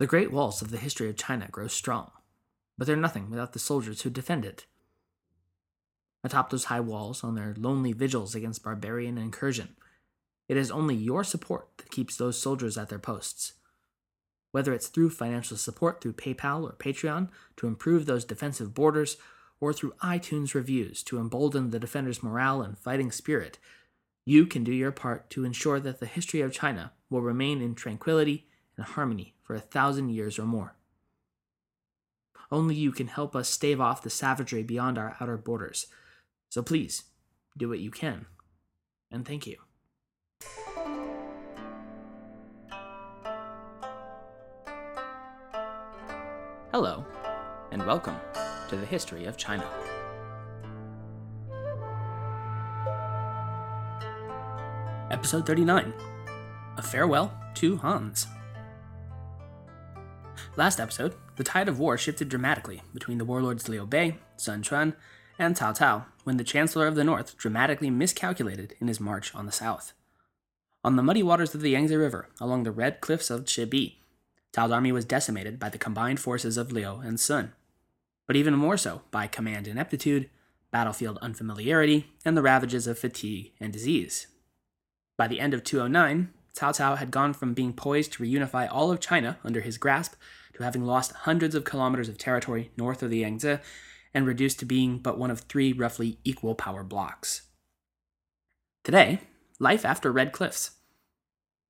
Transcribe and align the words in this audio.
The 0.00 0.06
great 0.06 0.32
walls 0.32 0.62
of 0.62 0.70
the 0.70 0.78
history 0.78 1.10
of 1.10 1.16
China 1.18 1.46
grow 1.50 1.68
strong, 1.68 2.10
but 2.78 2.86
they're 2.86 2.96
nothing 2.96 3.28
without 3.28 3.52
the 3.52 3.58
soldiers 3.58 4.00
who 4.00 4.08
defend 4.08 4.46
it. 4.46 4.64
Atop 6.24 6.48
those 6.48 6.64
high 6.64 6.80
walls, 6.80 7.22
on 7.22 7.34
their 7.34 7.54
lonely 7.58 7.92
vigils 7.92 8.34
against 8.34 8.62
barbarian 8.62 9.18
incursion, 9.18 9.76
it 10.48 10.56
is 10.56 10.70
only 10.70 10.94
your 10.94 11.22
support 11.22 11.68
that 11.76 11.90
keeps 11.90 12.16
those 12.16 12.40
soldiers 12.40 12.78
at 12.78 12.88
their 12.88 12.98
posts. 12.98 13.52
Whether 14.52 14.72
it's 14.72 14.88
through 14.88 15.10
financial 15.10 15.58
support 15.58 16.00
through 16.00 16.14
PayPal 16.14 16.62
or 16.62 16.76
Patreon 16.76 17.28
to 17.58 17.66
improve 17.66 18.06
those 18.06 18.24
defensive 18.24 18.72
borders, 18.72 19.18
or 19.60 19.74
through 19.74 19.92
iTunes 20.02 20.54
reviews 20.54 21.02
to 21.02 21.18
embolden 21.18 21.68
the 21.68 21.78
defenders' 21.78 22.22
morale 22.22 22.62
and 22.62 22.78
fighting 22.78 23.12
spirit, 23.12 23.58
you 24.24 24.46
can 24.46 24.64
do 24.64 24.72
your 24.72 24.92
part 24.92 25.28
to 25.28 25.44
ensure 25.44 25.78
that 25.78 26.00
the 26.00 26.06
history 26.06 26.40
of 26.40 26.54
China 26.54 26.92
will 27.10 27.20
remain 27.20 27.60
in 27.60 27.74
tranquility 27.74 28.46
and 28.78 28.86
harmony 28.86 29.34
for 29.50 29.56
a 29.56 29.60
thousand 29.60 30.10
years 30.10 30.38
or 30.38 30.44
more. 30.44 30.76
Only 32.52 32.76
you 32.76 32.92
can 32.92 33.08
help 33.08 33.34
us 33.34 33.48
stave 33.48 33.80
off 33.80 34.00
the 34.00 34.08
savagery 34.08 34.62
beyond 34.62 34.96
our 34.96 35.16
outer 35.18 35.36
borders. 35.36 35.88
So 36.50 36.62
please, 36.62 37.02
do 37.58 37.68
what 37.68 37.80
you 37.80 37.90
can. 37.90 38.26
And 39.10 39.26
thank 39.26 39.48
you. 39.48 39.56
Hello, 46.70 47.04
and 47.72 47.84
welcome 47.84 48.18
to 48.68 48.76
the 48.76 48.86
History 48.86 49.24
of 49.24 49.36
China. 49.36 49.68
Episode 55.10 55.44
39 55.44 55.92
A 56.76 56.82
Farewell 56.82 57.36
to 57.54 57.78
Hans. 57.78 58.28
Last 60.60 60.78
episode, 60.78 61.14
the 61.36 61.42
tide 61.42 61.70
of 61.70 61.78
war 61.78 61.96
shifted 61.96 62.28
dramatically 62.28 62.82
between 62.92 63.16
the 63.16 63.24
warlords 63.24 63.66
Liu 63.66 63.86
Bei, 63.86 64.18
Sun 64.36 64.62
Quan, 64.62 64.94
and 65.38 65.56
Cao 65.56 65.74
Cao 65.74 66.04
when 66.24 66.36
the 66.36 66.44
Chancellor 66.44 66.86
of 66.86 66.96
the 66.96 67.02
North 67.02 67.34
dramatically 67.38 67.88
miscalculated 67.88 68.74
in 68.78 68.86
his 68.86 69.00
march 69.00 69.34
on 69.34 69.46
the 69.46 69.52
south. 69.52 69.94
On 70.84 70.96
the 70.96 71.02
muddy 71.02 71.22
waters 71.22 71.54
of 71.54 71.62
the 71.62 71.70
Yangtze 71.70 71.96
River, 71.96 72.28
along 72.42 72.64
the 72.64 72.72
red 72.72 73.00
cliffs 73.00 73.30
of 73.30 73.46
Chibi, 73.46 73.94
Cao's 74.52 74.70
army 74.70 74.92
was 74.92 75.06
decimated 75.06 75.58
by 75.58 75.70
the 75.70 75.78
combined 75.78 76.20
forces 76.20 76.58
of 76.58 76.72
Liu 76.72 76.96
and 76.96 77.18
Sun, 77.18 77.54
but 78.26 78.36
even 78.36 78.52
more 78.54 78.76
so 78.76 79.00
by 79.10 79.26
command 79.26 79.66
ineptitude, 79.66 80.28
battlefield 80.70 81.18
unfamiliarity, 81.22 82.12
and 82.22 82.36
the 82.36 82.42
ravages 82.42 82.86
of 82.86 82.98
fatigue 82.98 83.52
and 83.60 83.72
disease. 83.72 84.26
By 85.16 85.26
the 85.26 85.40
end 85.40 85.54
of 85.54 85.64
209, 85.64 86.28
Cao 86.54 86.76
Cao 86.76 86.98
had 86.98 87.10
gone 87.10 87.32
from 87.32 87.54
being 87.54 87.72
poised 87.72 88.12
to 88.12 88.22
reunify 88.22 88.68
all 88.70 88.90
of 88.90 89.00
China 89.00 89.38
under 89.42 89.62
his 89.62 89.78
grasp 89.78 90.16
to 90.60 90.64
having 90.64 90.84
lost 90.84 91.12
hundreds 91.12 91.54
of 91.54 91.64
kilometers 91.64 92.08
of 92.08 92.18
territory 92.18 92.70
north 92.76 93.02
of 93.02 93.10
the 93.10 93.18
Yangtze 93.18 93.58
and 94.12 94.26
reduced 94.26 94.58
to 94.58 94.66
being 94.66 94.98
but 94.98 95.18
one 95.18 95.30
of 95.30 95.40
three 95.40 95.72
roughly 95.72 96.18
equal 96.22 96.54
power 96.54 96.84
blocks. 96.84 97.42
Today, 98.84 99.20
life 99.58 99.84
after 99.84 100.12
Red 100.12 100.32
Cliffs. 100.32 100.72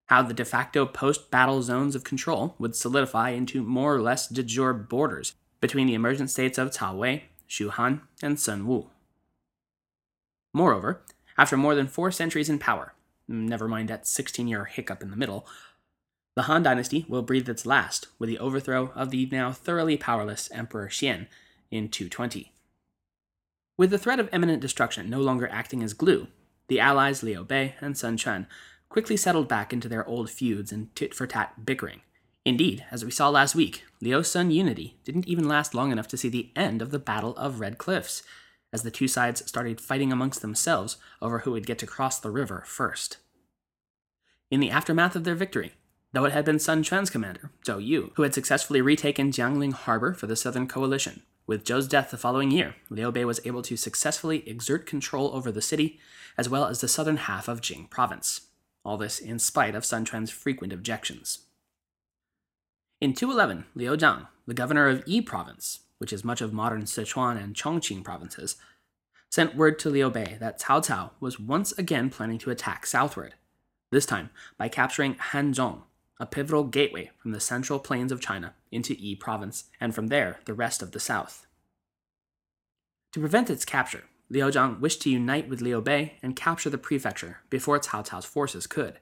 How 0.07 0.21
the 0.21 0.33
de 0.33 0.43
facto 0.43 0.85
post 0.85 1.31
battle 1.31 1.61
zones 1.61 1.95
of 1.95 2.03
control 2.03 2.55
would 2.59 2.75
solidify 2.75 3.29
into 3.29 3.63
more 3.63 3.95
or 3.95 4.01
less 4.01 4.27
de 4.27 4.43
jure 4.43 4.73
borders 4.73 5.35
between 5.61 5.87
the 5.87 5.93
emergent 5.93 6.29
states 6.29 6.57
of 6.57 6.71
Cao 6.71 6.97
Wei, 6.97 7.25
Shu 7.47 7.69
Han, 7.69 8.01
and 8.21 8.37
Sun 8.37 8.67
Wu. 8.67 8.89
Moreover, 10.53 11.01
after 11.37 11.55
more 11.55 11.75
than 11.75 11.87
four 11.87 12.11
centuries 12.11 12.49
in 12.49 12.59
power, 12.59 12.93
never 13.25 13.69
mind 13.69 13.87
that 13.87 14.05
16 14.05 14.49
year 14.49 14.65
hiccup 14.65 15.01
in 15.01 15.11
the 15.11 15.15
middle, 15.15 15.47
the 16.35 16.43
Han 16.43 16.63
dynasty 16.63 17.05
will 17.09 17.21
breathe 17.21 17.49
its 17.49 17.65
last 17.65 18.07
with 18.17 18.29
the 18.29 18.39
overthrow 18.39 18.91
of 18.95 19.11
the 19.11 19.27
now 19.31 19.51
thoroughly 19.51 19.97
powerless 19.97 20.49
Emperor 20.51 20.87
Xian 20.87 21.27
in 21.69 21.89
220. 21.89 22.51
With 23.77 23.89
the 23.89 23.97
threat 23.97 24.19
of 24.19 24.29
imminent 24.31 24.61
destruction 24.61 25.09
no 25.09 25.19
longer 25.19 25.49
acting 25.51 25.83
as 25.83 25.93
glue, 25.93 26.27
the 26.67 26.79
allies 26.79 27.23
Liu 27.23 27.43
Bei 27.43 27.75
and 27.81 27.97
Sun 27.97 28.17
Quan 28.17 28.47
quickly 28.89 29.17
settled 29.17 29.47
back 29.47 29.73
into 29.73 29.89
their 29.89 30.07
old 30.07 30.29
feuds 30.29 30.71
and 30.71 30.95
tit 30.95 31.13
for 31.13 31.27
tat 31.27 31.65
bickering. 31.65 32.01
Indeed, 32.45 32.85
as 32.91 33.05
we 33.05 33.11
saw 33.11 33.29
last 33.29 33.55
week, 33.55 33.83
Liu 34.01 34.23
Sun 34.23 34.51
unity 34.51 34.97
didn't 35.03 35.27
even 35.27 35.47
last 35.47 35.73
long 35.73 35.91
enough 35.91 36.07
to 36.09 36.17
see 36.17 36.29
the 36.29 36.49
end 36.55 36.81
of 36.81 36.91
the 36.91 36.99
Battle 36.99 37.35
of 37.37 37.59
Red 37.59 37.77
Cliffs, 37.77 38.23
as 38.73 38.83
the 38.83 38.91
two 38.91 39.07
sides 39.07 39.45
started 39.47 39.81
fighting 39.81 40.11
amongst 40.11 40.41
themselves 40.41 40.97
over 41.21 41.39
who 41.39 41.51
would 41.51 41.65
get 41.65 41.77
to 41.79 41.85
cross 41.85 42.19
the 42.19 42.31
river 42.31 42.63
first. 42.65 43.17
In 44.49 44.59
the 44.59 44.71
aftermath 44.71 45.15
of 45.15 45.23
their 45.23 45.35
victory, 45.35 45.73
though 46.13 46.25
it 46.25 46.33
had 46.33 46.45
been 46.45 46.59
Sun 46.59 46.83
Quan's 46.83 47.09
commander, 47.09 47.51
Zhou 47.63 47.83
Yu, 47.85 48.11
who 48.15 48.23
had 48.23 48.33
successfully 48.33 48.81
retaken 48.81 49.31
Jiangling 49.31 49.73
Harbor 49.73 50.13
for 50.13 50.27
the 50.27 50.35
Southern 50.35 50.67
Coalition, 50.67 51.23
with 51.47 51.65
Zhou's 51.65 51.87
death 51.87 52.11
the 52.11 52.17
following 52.17 52.51
year, 52.51 52.75
Liu 52.89 53.11
Bei 53.11 53.25
was 53.25 53.41
able 53.45 53.61
to 53.63 53.75
successfully 53.75 54.47
exert 54.47 54.85
control 54.85 55.31
over 55.33 55.51
the 55.51 55.61
city, 55.61 55.99
as 56.37 56.47
well 56.47 56.65
as 56.65 56.81
the 56.81 56.87
southern 56.87 57.17
half 57.17 57.47
of 57.47 57.61
Jing 57.61 57.87
province. 57.89 58.47
All 58.85 58.97
this 58.97 59.19
in 59.19 59.37
spite 59.37 59.75
of 59.75 59.85
Sun 59.85 60.05
Quan's 60.05 60.31
frequent 60.31 60.71
objections. 60.71 61.39
In 62.99 63.13
211, 63.13 63.65
Liu 63.75 63.97
Zhang, 63.97 64.27
the 64.47 64.53
governor 64.53 64.87
of 64.87 65.07
Yi 65.07 65.21
province, 65.21 65.81
which 65.97 66.13
is 66.13 66.23
much 66.23 66.41
of 66.41 66.53
modern 66.53 66.83
Sichuan 66.83 67.41
and 67.41 67.55
Chongqing 67.55 68.03
provinces, 68.03 68.55
sent 69.29 69.55
word 69.55 69.77
to 69.79 69.89
Liu 69.89 70.09
Bei 70.09 70.37
that 70.39 70.59
Cao 70.59 70.85
Cao 70.85 71.11
was 71.19 71.39
once 71.39 71.71
again 71.73 72.09
planning 72.09 72.37
to 72.39 72.49
attack 72.49 72.85
southward, 72.85 73.35
this 73.91 74.05
time 74.05 74.29
by 74.57 74.67
capturing 74.67 75.15
Hanzhong, 75.15 75.83
a 76.21 76.25
pivotal 76.27 76.63
gateway 76.63 77.09
from 77.17 77.31
the 77.31 77.39
central 77.39 77.79
plains 77.79 78.11
of 78.11 78.21
China 78.21 78.53
into 78.71 78.93
Yi 78.93 79.15
province, 79.15 79.65
and 79.81 79.95
from 79.95 80.07
there 80.07 80.39
the 80.45 80.53
rest 80.53 80.83
of 80.83 80.91
the 80.91 80.99
south. 80.99 81.47
To 83.13 83.19
prevent 83.19 83.49
its 83.49 83.65
capture, 83.65 84.03
Liu 84.29 84.45
Zhang 84.45 84.79
wished 84.79 85.01
to 85.01 85.09
unite 85.09 85.49
with 85.49 85.61
Liu 85.61 85.81
Bei 85.81 86.19
and 86.21 86.35
capture 86.35 86.69
the 86.69 86.77
prefecture 86.77 87.39
before 87.49 87.79
Cao 87.79 88.07
Cao's 88.07 88.23
forces 88.23 88.67
could. 88.67 88.99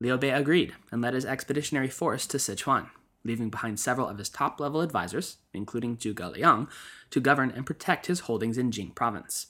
Liu 0.00 0.16
Bei 0.16 0.30
agreed 0.30 0.72
and 0.90 1.02
led 1.02 1.12
his 1.12 1.26
expeditionary 1.26 1.90
force 1.90 2.26
to 2.26 2.38
Sichuan, 2.38 2.88
leaving 3.22 3.50
behind 3.50 3.78
several 3.78 4.08
of 4.08 4.16
his 4.16 4.30
top 4.30 4.58
level 4.58 4.80
advisors, 4.80 5.36
including 5.52 5.98
Zhuge 5.98 6.32
Liang, 6.32 6.68
to 7.10 7.20
govern 7.20 7.50
and 7.50 7.66
protect 7.66 8.06
his 8.06 8.20
holdings 8.20 8.56
in 8.56 8.72
Jing 8.72 8.92
province. 8.92 9.48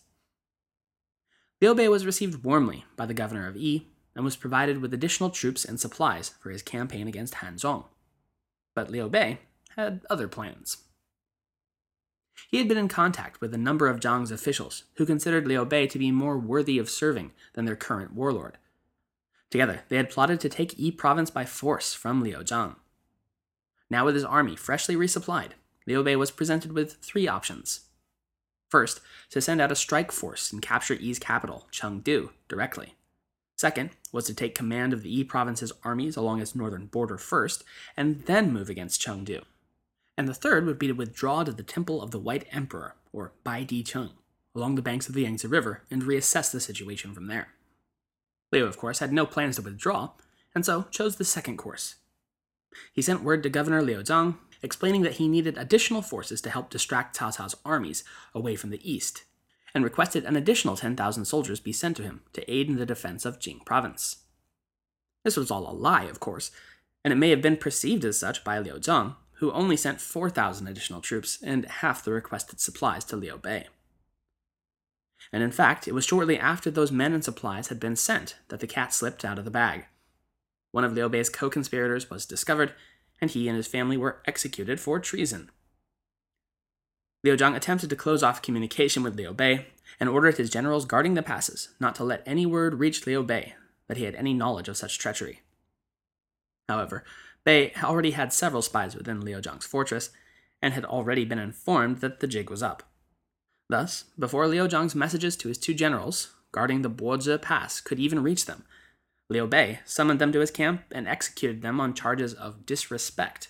Liu 1.60 1.72
Bei 1.72 1.88
was 1.88 2.04
received 2.04 2.42
warmly 2.42 2.84
by 2.96 3.06
the 3.06 3.14
governor 3.14 3.46
of 3.46 3.56
Yi 3.56 3.86
and 4.14 4.24
was 4.24 4.36
provided 4.36 4.80
with 4.80 4.94
additional 4.94 5.30
troops 5.30 5.64
and 5.64 5.78
supplies 5.80 6.32
for 6.40 6.50
his 6.50 6.62
campaign 6.62 7.08
against 7.08 7.34
Hanzhong. 7.34 7.84
But 8.74 8.90
Liu 8.90 9.08
Bei 9.08 9.38
had 9.76 10.00
other 10.08 10.28
plans. 10.28 10.78
He 12.50 12.58
had 12.58 12.68
been 12.68 12.78
in 12.78 12.88
contact 12.88 13.40
with 13.40 13.54
a 13.54 13.58
number 13.58 13.88
of 13.88 14.00
Zhang's 14.00 14.30
officials 14.30 14.84
who 14.94 15.06
considered 15.06 15.46
Liu 15.46 15.64
Bei 15.64 15.86
to 15.86 15.98
be 15.98 16.10
more 16.10 16.38
worthy 16.38 16.78
of 16.78 16.90
serving 16.90 17.32
than 17.54 17.64
their 17.64 17.76
current 17.76 18.12
warlord. 18.12 18.58
Together, 19.50 19.82
they 19.88 19.96
had 19.96 20.10
plotted 20.10 20.40
to 20.40 20.48
take 20.48 20.78
Yi 20.78 20.90
province 20.90 21.30
by 21.30 21.44
force 21.44 21.94
from 21.94 22.22
Liu 22.22 22.38
Zhang. 22.38 22.76
Now, 23.88 24.04
with 24.04 24.14
his 24.14 24.24
army 24.24 24.56
freshly 24.56 24.96
resupplied, 24.96 25.50
Liu 25.86 26.02
Bei 26.02 26.16
was 26.16 26.30
presented 26.30 26.72
with 26.72 26.94
three 26.94 27.28
options. 27.28 27.82
First, 28.68 29.00
to 29.30 29.40
send 29.40 29.60
out 29.60 29.70
a 29.70 29.76
strike 29.76 30.10
force 30.10 30.52
and 30.52 30.60
capture 30.60 30.94
Yi's 30.94 31.20
capital, 31.20 31.68
Chengdu, 31.70 32.30
directly. 32.48 32.94
Second 33.64 33.92
was 34.12 34.26
to 34.26 34.34
take 34.34 34.54
command 34.54 34.92
of 34.92 35.02
the 35.02 35.08
Yi 35.08 35.24
province's 35.24 35.72
armies 35.84 36.18
along 36.18 36.38
its 36.38 36.54
northern 36.54 36.84
border 36.84 37.16
first, 37.16 37.64
and 37.96 38.22
then 38.26 38.52
move 38.52 38.68
against 38.68 39.00
Chengdu. 39.00 39.42
And 40.18 40.28
the 40.28 40.34
third 40.34 40.66
would 40.66 40.78
be 40.78 40.88
to 40.88 40.92
withdraw 40.92 41.44
to 41.44 41.50
the 41.50 41.62
Temple 41.62 42.02
of 42.02 42.10
the 42.10 42.18
White 42.18 42.46
Emperor, 42.52 42.94
or 43.10 43.32
Bai 43.42 43.64
Di 43.64 43.82
Cheng, 43.82 44.10
along 44.54 44.74
the 44.74 44.82
banks 44.82 45.08
of 45.08 45.14
the 45.14 45.22
Yangtze 45.22 45.48
River 45.48 45.82
and 45.90 46.02
reassess 46.02 46.52
the 46.52 46.60
situation 46.60 47.14
from 47.14 47.26
there. 47.26 47.54
Liu, 48.52 48.66
of 48.66 48.76
course, 48.76 48.98
had 48.98 49.14
no 49.14 49.24
plans 49.24 49.56
to 49.56 49.62
withdraw, 49.62 50.10
and 50.54 50.66
so 50.66 50.82
chose 50.90 51.16
the 51.16 51.24
second 51.24 51.56
course. 51.56 51.94
He 52.92 53.00
sent 53.00 53.24
word 53.24 53.42
to 53.44 53.48
Governor 53.48 53.80
Liu 53.80 54.02
Zhang, 54.02 54.36
explaining 54.62 55.00
that 55.04 55.14
he 55.14 55.26
needed 55.26 55.56
additional 55.56 56.02
forces 56.02 56.42
to 56.42 56.50
help 56.50 56.68
distract 56.68 57.16
Cao 57.18 57.34
Cao's 57.34 57.56
armies 57.64 58.04
away 58.34 58.56
from 58.56 58.68
the 58.68 58.92
east, 58.92 59.24
and 59.74 59.82
requested 59.82 60.24
an 60.24 60.36
additional 60.36 60.76
10,000 60.76 61.24
soldiers 61.24 61.60
be 61.60 61.72
sent 61.72 61.96
to 61.96 62.02
him 62.02 62.22
to 62.32 62.50
aid 62.50 62.68
in 62.68 62.76
the 62.76 62.86
defense 62.86 63.24
of 63.24 63.40
Jing 63.40 63.60
province. 63.64 64.18
This 65.24 65.36
was 65.36 65.50
all 65.50 65.68
a 65.68 65.72
lie, 65.72 66.04
of 66.04 66.20
course, 66.20 66.50
and 67.02 67.12
it 67.12 67.16
may 67.16 67.30
have 67.30 67.42
been 67.42 67.56
perceived 67.56 68.04
as 68.04 68.18
such 68.18 68.44
by 68.44 68.58
Liu 68.58 68.74
Zhang, 68.74 69.16
who 69.38 69.50
only 69.52 69.76
sent 69.76 70.00
4,000 70.00 70.68
additional 70.68 71.00
troops 71.00 71.38
and 71.42 71.66
half 71.66 72.04
the 72.04 72.12
requested 72.12 72.60
supplies 72.60 73.04
to 73.06 73.16
Liu 73.16 73.36
Bei. 73.36 73.66
And 75.32 75.42
in 75.42 75.50
fact, 75.50 75.88
it 75.88 75.94
was 75.94 76.04
shortly 76.04 76.38
after 76.38 76.70
those 76.70 76.92
men 76.92 77.12
and 77.12 77.24
supplies 77.24 77.68
had 77.68 77.80
been 77.80 77.96
sent 77.96 78.36
that 78.48 78.60
the 78.60 78.66
cat 78.66 78.92
slipped 78.92 79.24
out 79.24 79.38
of 79.38 79.44
the 79.44 79.50
bag. 79.50 79.86
One 80.70 80.84
of 80.84 80.92
Liu 80.92 81.08
Bei's 81.08 81.28
co 81.28 81.50
conspirators 81.50 82.10
was 82.10 82.26
discovered, 82.26 82.74
and 83.20 83.30
he 83.30 83.48
and 83.48 83.56
his 83.56 83.66
family 83.66 83.96
were 83.96 84.22
executed 84.26 84.80
for 84.80 85.00
treason. 85.00 85.50
Liu 87.24 87.38
Zhang 87.38 87.56
attempted 87.56 87.88
to 87.88 87.96
close 87.96 88.22
off 88.22 88.42
communication 88.42 89.02
with 89.02 89.16
Liu 89.16 89.32
Bei 89.32 89.64
and 89.98 90.10
ordered 90.10 90.36
his 90.36 90.50
generals 90.50 90.84
guarding 90.84 91.14
the 91.14 91.22
passes 91.22 91.70
not 91.80 91.94
to 91.94 92.04
let 92.04 92.22
any 92.26 92.44
word 92.44 92.74
reach 92.74 93.06
Liu 93.06 93.22
Bei 93.22 93.54
that 93.88 93.96
he 93.96 94.04
had 94.04 94.14
any 94.14 94.34
knowledge 94.34 94.68
of 94.68 94.76
such 94.76 94.98
treachery. 94.98 95.40
However, 96.68 97.02
Bei 97.44 97.72
already 97.82 98.10
had 98.10 98.32
several 98.32 98.60
spies 98.60 98.94
within 98.94 99.22
Liu 99.22 99.40
Zhang's 99.40 99.64
fortress 99.64 100.10
and 100.60 100.74
had 100.74 100.84
already 100.84 101.24
been 101.24 101.38
informed 101.38 101.98
that 101.98 102.20
the 102.20 102.26
jig 102.26 102.50
was 102.50 102.62
up. 102.62 102.82
Thus, 103.70 104.04
before 104.18 104.46
Liu 104.46 104.68
Zhang's 104.68 104.94
messages 104.94 105.34
to 105.38 105.48
his 105.48 105.56
two 105.56 105.72
generals 105.72 106.34
guarding 106.52 106.82
the 106.82 106.90
Bozi 106.90 107.40
Pass 107.40 107.80
could 107.80 107.98
even 107.98 108.22
reach 108.22 108.44
them, 108.44 108.64
Liu 109.30 109.46
Bei 109.46 109.80
summoned 109.86 110.20
them 110.20 110.32
to 110.32 110.40
his 110.40 110.50
camp 110.50 110.82
and 110.92 111.08
executed 111.08 111.62
them 111.62 111.80
on 111.80 111.94
charges 111.94 112.34
of 112.34 112.66
disrespect. 112.66 113.48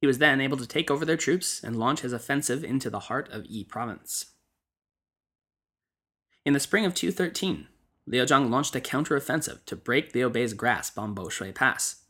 He 0.00 0.06
was 0.06 0.18
then 0.18 0.40
able 0.40 0.56
to 0.56 0.66
take 0.66 0.90
over 0.90 1.04
their 1.04 1.16
troops 1.16 1.62
and 1.62 1.78
launch 1.78 2.00
his 2.00 2.12
offensive 2.12 2.64
into 2.64 2.88
the 2.88 3.00
heart 3.00 3.28
of 3.30 3.46
Yi 3.46 3.64
province. 3.64 4.26
In 6.46 6.54
the 6.54 6.60
spring 6.60 6.86
of 6.86 6.94
213, 6.94 7.66
Liu 8.06 8.24
Zhang 8.24 8.50
launched 8.50 8.74
a 8.74 8.80
counteroffensive 8.80 9.64
to 9.66 9.76
break 9.76 10.14
Liu 10.14 10.30
Bei's 10.30 10.54
grasp 10.54 10.98
on 10.98 11.12
Bo 11.12 11.28
Shui 11.28 11.52
Pass. 11.52 12.04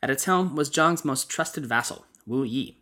At 0.00 0.10
its 0.10 0.24
helm 0.24 0.54
was 0.54 0.70
Zhang's 0.70 1.04
most 1.04 1.28
trusted 1.28 1.66
vassal, 1.66 2.06
Wu 2.24 2.44
Yi. 2.44 2.78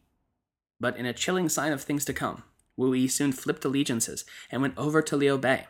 But 0.78 0.98
in 0.98 1.06
a 1.06 1.14
chilling 1.14 1.48
sign 1.48 1.72
of 1.72 1.82
things 1.82 2.04
to 2.04 2.12
come, 2.12 2.42
Wu 2.76 2.92
Yi 2.92 3.08
soon 3.08 3.32
flipped 3.32 3.64
allegiances 3.64 4.26
and 4.50 4.60
went 4.60 4.76
over 4.76 5.00
to 5.00 5.16
Liu 5.16 5.38
Bei. 5.38 5.66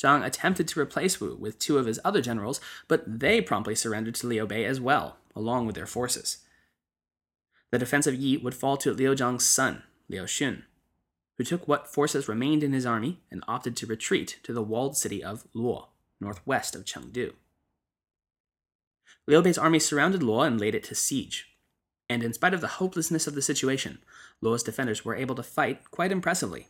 Zhang 0.00 0.24
attempted 0.24 0.68
to 0.68 0.80
replace 0.80 1.20
Wu 1.20 1.34
with 1.34 1.58
two 1.58 1.78
of 1.78 1.86
his 1.86 2.00
other 2.04 2.20
generals, 2.20 2.60
but 2.86 3.20
they 3.20 3.40
promptly 3.40 3.74
surrendered 3.74 4.14
to 4.16 4.28
Liu 4.28 4.46
Bei 4.46 4.64
as 4.64 4.80
well, 4.80 5.16
along 5.34 5.66
with 5.66 5.74
their 5.74 5.86
forces. 5.86 6.43
The 7.74 7.78
defense 7.80 8.06
of 8.06 8.14
Yi 8.14 8.36
would 8.36 8.54
fall 8.54 8.76
to 8.76 8.92
Liu 8.92 9.16
Zhang's 9.16 9.44
son, 9.44 9.82
Liu 10.08 10.22
Xun, 10.22 10.62
who 11.36 11.42
took 11.42 11.66
what 11.66 11.92
forces 11.92 12.28
remained 12.28 12.62
in 12.62 12.72
his 12.72 12.86
army 12.86 13.18
and 13.32 13.42
opted 13.48 13.76
to 13.78 13.86
retreat 13.86 14.38
to 14.44 14.52
the 14.52 14.62
walled 14.62 14.96
city 14.96 15.24
of 15.24 15.44
Luo, 15.56 15.88
northwest 16.20 16.76
of 16.76 16.84
Chengdu. 16.84 17.32
Liu 19.26 19.42
Bei's 19.42 19.58
army 19.58 19.80
surrounded 19.80 20.20
Luo 20.20 20.46
and 20.46 20.60
laid 20.60 20.76
it 20.76 20.84
to 20.84 20.94
siege. 20.94 21.48
And 22.08 22.22
in 22.22 22.32
spite 22.32 22.54
of 22.54 22.60
the 22.60 22.78
hopelessness 22.78 23.26
of 23.26 23.34
the 23.34 23.42
situation, 23.42 23.98
Luo's 24.40 24.62
defenders 24.62 25.04
were 25.04 25.16
able 25.16 25.34
to 25.34 25.42
fight 25.42 25.90
quite 25.90 26.12
impressively, 26.12 26.68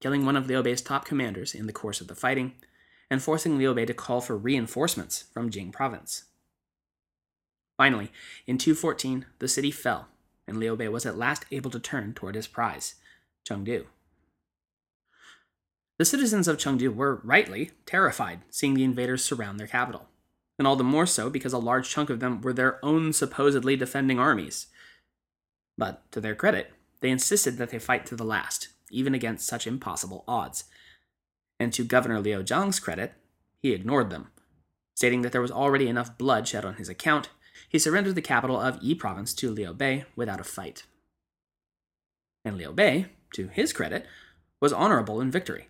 killing 0.00 0.24
one 0.24 0.36
of 0.36 0.46
Liu 0.46 0.62
Bei's 0.62 0.80
top 0.80 1.04
commanders 1.04 1.56
in 1.56 1.66
the 1.66 1.72
course 1.72 2.00
of 2.00 2.06
the 2.06 2.14
fighting, 2.14 2.52
and 3.10 3.20
forcing 3.20 3.58
Liu 3.58 3.74
Bei 3.74 3.84
to 3.84 3.94
call 3.94 4.20
for 4.20 4.36
reinforcements 4.36 5.24
from 5.34 5.50
Jing 5.50 5.72
province. 5.72 6.26
Finally, 7.76 8.12
in 8.46 8.58
214, 8.58 9.26
the 9.40 9.48
city 9.48 9.72
fell, 9.72 10.06
and 10.46 10.58
Liu 10.58 10.76
Bei 10.76 10.88
was 10.88 11.06
at 11.06 11.18
last 11.18 11.44
able 11.50 11.70
to 11.70 11.80
turn 11.80 12.14
toward 12.14 12.34
his 12.34 12.46
prize, 12.46 12.94
Chengdu. 13.48 13.86
The 15.98 16.04
citizens 16.04 16.46
of 16.46 16.58
Chengdu 16.58 16.94
were 16.94 17.20
rightly 17.24 17.70
terrified 17.86 18.40
seeing 18.50 18.74
the 18.74 18.84
invaders 18.84 19.24
surround 19.24 19.58
their 19.58 19.66
capital, 19.66 20.08
and 20.58 20.66
all 20.66 20.76
the 20.76 20.84
more 20.84 21.06
so 21.06 21.30
because 21.30 21.52
a 21.52 21.58
large 21.58 21.88
chunk 21.88 22.10
of 22.10 22.20
them 22.20 22.40
were 22.40 22.52
their 22.52 22.84
own 22.84 23.12
supposedly 23.12 23.76
defending 23.76 24.18
armies. 24.18 24.66
But 25.78 26.10
to 26.12 26.20
their 26.20 26.34
credit, 26.34 26.72
they 27.00 27.10
insisted 27.10 27.56
that 27.58 27.70
they 27.70 27.78
fight 27.78 28.06
to 28.06 28.16
the 28.16 28.24
last, 28.24 28.68
even 28.90 29.14
against 29.14 29.46
such 29.46 29.66
impossible 29.66 30.24
odds. 30.26 30.64
And 31.58 31.72
to 31.72 31.84
Governor 31.84 32.20
Liu 32.20 32.42
Zhang's 32.42 32.80
credit, 32.80 33.14
he 33.62 33.72
ignored 33.72 34.10
them. 34.10 34.28
Stating 34.94 35.22
that 35.22 35.32
there 35.32 35.42
was 35.42 35.50
already 35.50 35.88
enough 35.88 36.16
blood 36.16 36.48
shed 36.48 36.64
on 36.64 36.74
his 36.74 36.88
account, 36.88 37.28
he 37.68 37.78
surrendered 37.78 38.14
the 38.14 38.22
capital 38.22 38.60
of 38.60 38.82
Yi 38.82 38.94
province 38.94 39.34
to 39.34 39.50
Liu 39.50 39.72
Bei 39.72 40.04
without 40.14 40.40
a 40.40 40.44
fight. 40.44 40.84
And 42.44 42.56
Liu 42.56 42.72
Bei, 42.72 43.06
to 43.34 43.48
his 43.48 43.72
credit, 43.72 44.06
was 44.60 44.72
honorable 44.72 45.20
in 45.20 45.30
victory. 45.30 45.68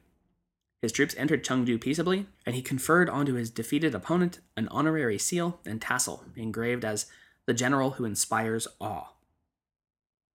His 0.82 0.92
troops 0.92 1.14
entered 1.16 1.44
Chengdu 1.44 1.80
peaceably, 1.80 2.26
and 2.44 2.54
he 2.54 2.62
conferred 2.62 3.08
onto 3.08 3.34
his 3.34 3.50
defeated 3.50 3.94
opponent 3.94 4.40
an 4.56 4.68
honorary 4.68 5.18
seal 5.18 5.60
and 5.66 5.80
tassel 5.80 6.24
engraved 6.36 6.84
as 6.84 7.06
the 7.46 7.54
general 7.54 7.92
who 7.92 8.04
inspires 8.04 8.68
awe. 8.80 9.08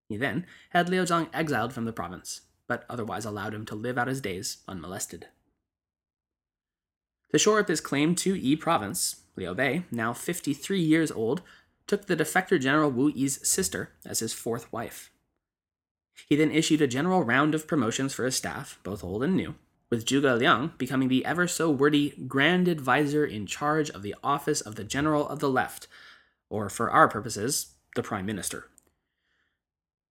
He 0.09 0.17
then 0.17 0.45
had 0.71 0.89
Liu 0.89 1.03
Zhang 1.03 1.29
exiled 1.33 1.73
from 1.73 1.85
the 1.85 1.93
province, 1.93 2.41
but 2.67 2.85
otherwise 2.89 3.23
allowed 3.23 3.53
him 3.53 3.65
to 3.67 3.75
live 3.75 3.97
out 3.97 4.07
his 4.07 4.19
days 4.19 4.57
unmolested. 4.67 5.27
To 7.31 7.37
shore 7.37 7.59
up 7.59 7.67
his 7.67 7.81
claim 7.81 8.15
to 8.15 8.35
Yi 8.35 8.55
province, 8.55 9.21
Liu 9.35 9.53
Bei, 9.53 9.85
now 9.89 10.13
53 10.13 10.79
years 10.79 11.11
old, 11.11 11.41
took 11.87 12.07
the 12.07 12.15
defector 12.15 12.59
General 12.59 12.91
Wu 12.91 13.09
Yi's 13.09 13.45
sister 13.47 13.91
as 14.05 14.19
his 14.19 14.33
fourth 14.33 14.71
wife. 14.71 15.11
He 16.27 16.35
then 16.35 16.51
issued 16.51 16.81
a 16.81 16.87
general 16.87 17.23
round 17.23 17.55
of 17.55 17.67
promotions 17.67 18.13
for 18.13 18.25
his 18.25 18.35
staff, 18.35 18.79
both 18.83 19.03
old 19.03 19.23
and 19.23 19.35
new, 19.35 19.55
with 19.89 20.05
Zhuge 20.05 20.39
Liang 20.39 20.73
becoming 20.77 21.07
the 21.07 21.25
ever 21.25 21.47
so 21.47 21.69
wordy 21.69 22.13
Grand 22.27 22.67
Advisor 22.67 23.25
in 23.25 23.45
charge 23.45 23.89
of 23.89 24.03
the 24.03 24.15
office 24.23 24.61
of 24.61 24.75
the 24.75 24.83
General 24.83 25.27
of 25.27 25.39
the 25.39 25.49
Left, 25.49 25.87
or 26.49 26.69
for 26.69 26.91
our 26.91 27.07
purposes, 27.07 27.73
the 27.95 28.03
Prime 28.03 28.25
Minister. 28.25 28.67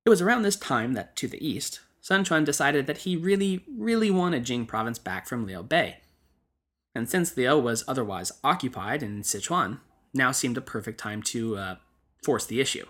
It 0.04 0.10
was 0.10 0.22
around 0.22 0.42
this 0.42 0.56
time 0.56 0.94
that, 0.94 1.16
to 1.16 1.28
the 1.28 1.46
east, 1.46 1.80
Sun 2.00 2.24
Quan 2.24 2.44
decided 2.44 2.86
that 2.86 2.98
he 2.98 3.16
really, 3.16 3.64
really 3.76 4.10
wanted 4.10 4.44
Jing 4.44 4.64
province 4.64 4.98
back 4.98 5.28
from 5.28 5.46
Liu 5.46 5.62
Bei. 5.62 5.98
And 6.94 7.08
since 7.08 7.36
Liu 7.36 7.58
was 7.58 7.84
otherwise 7.86 8.32
occupied 8.42 9.02
in 9.02 9.22
Sichuan, 9.22 9.80
now 10.12 10.32
seemed 10.32 10.56
a 10.56 10.62
perfect 10.62 10.98
time 10.98 11.22
to 11.22 11.56
uh, 11.56 11.76
force 12.22 12.44
the 12.46 12.60
issue. 12.60 12.86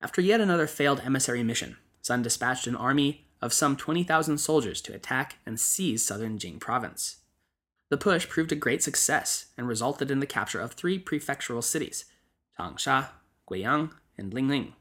After 0.00 0.20
yet 0.20 0.40
another 0.40 0.66
failed 0.66 1.00
emissary 1.04 1.42
mission, 1.42 1.76
Sun 2.00 2.22
dispatched 2.22 2.66
an 2.66 2.76
army 2.76 3.26
of 3.40 3.52
some 3.52 3.76
20,000 3.76 4.38
soldiers 4.38 4.80
to 4.82 4.94
attack 4.94 5.38
and 5.46 5.58
seize 5.58 6.04
southern 6.04 6.38
Jing 6.38 6.58
province. 6.58 7.18
The 7.90 7.96
push 7.96 8.28
proved 8.28 8.52
a 8.52 8.56
great 8.56 8.82
success 8.82 9.46
and 9.56 9.68
resulted 9.68 10.10
in 10.10 10.20
the 10.20 10.26
capture 10.26 10.60
of 10.60 10.72
three 10.72 10.98
prefectural 10.98 11.62
cities 11.62 12.04
Changsha, 12.58 13.08
Guiyang, 13.48 13.92
and 14.16 14.32
Lingling. 14.32 14.72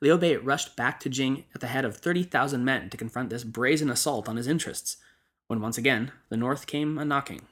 Liu 0.00 0.16
Bei 0.18 0.36
rushed 0.36 0.76
back 0.76 0.98
to 1.00 1.08
Jing 1.08 1.44
at 1.54 1.60
the 1.60 1.66
head 1.66 1.84
of 1.84 1.96
30,000 1.96 2.64
men 2.64 2.90
to 2.90 2.96
confront 2.96 3.30
this 3.30 3.44
brazen 3.44 3.90
assault 3.90 4.28
on 4.28 4.36
his 4.36 4.48
interests, 4.48 4.96
when 5.46 5.60
once 5.60 5.78
again 5.78 6.12
the 6.28 6.36
north 6.36 6.66
came 6.66 6.98
a 6.98 7.04
knocking. 7.04 7.42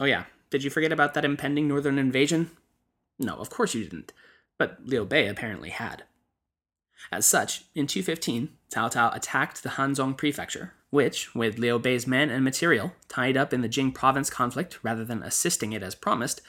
Oh, 0.00 0.04
yeah, 0.04 0.24
did 0.50 0.64
you 0.64 0.70
forget 0.70 0.92
about 0.92 1.14
that 1.14 1.24
impending 1.24 1.68
northern 1.68 1.98
invasion? 1.98 2.50
No, 3.18 3.34
of 3.34 3.50
course 3.50 3.74
you 3.74 3.84
didn't, 3.84 4.12
but 4.58 4.78
Liu 4.84 5.04
Bei 5.04 5.26
apparently 5.26 5.70
had. 5.70 6.04
As 7.12 7.26
such, 7.26 7.64
in 7.74 7.86
215, 7.86 8.48
Cao 8.72 8.92
Cao 8.92 9.14
attacked 9.14 9.62
the 9.62 9.70
Hanzhong 9.70 10.16
prefecture, 10.16 10.72
which, 10.90 11.34
with 11.34 11.58
Liu 11.58 11.78
Bei's 11.78 12.06
men 12.06 12.30
and 12.30 12.44
material 12.44 12.92
tied 13.08 13.36
up 13.36 13.52
in 13.52 13.60
the 13.60 13.68
Jing 13.68 13.92
province 13.92 14.30
conflict 14.30 14.78
rather 14.82 15.04
than 15.04 15.22
assisting 15.22 15.72
it 15.72 15.82
as 15.82 15.94
promised, 15.94 16.40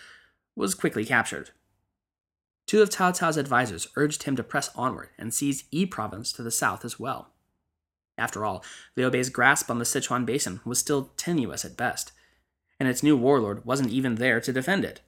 was 0.55 0.73
quickly 0.73 1.05
captured. 1.05 1.51
Two 2.65 2.81
of 2.81 2.89
Cao 2.89 3.11
Cao's 3.11 3.37
advisors 3.37 3.87
urged 3.95 4.23
him 4.23 4.35
to 4.35 4.43
press 4.43 4.69
onward 4.75 5.09
and 5.17 5.33
seize 5.33 5.65
Yi 5.71 5.85
province 5.85 6.31
to 6.33 6.41
the 6.41 6.51
south 6.51 6.83
as 6.83 6.99
well. 6.99 7.31
After 8.17 8.45
all, 8.45 8.63
Liu 8.95 9.09
Bei's 9.09 9.29
grasp 9.29 9.69
on 9.69 9.79
the 9.79 9.85
Sichuan 9.85 10.25
basin 10.25 10.61
was 10.63 10.79
still 10.79 11.11
tenuous 11.17 11.65
at 11.65 11.77
best, 11.77 12.11
and 12.79 12.87
its 12.87 13.03
new 13.03 13.17
warlord 13.17 13.65
wasn't 13.65 13.89
even 13.89 14.15
there 14.15 14.39
to 14.39 14.53
defend 14.53 14.85
it. 14.85 15.01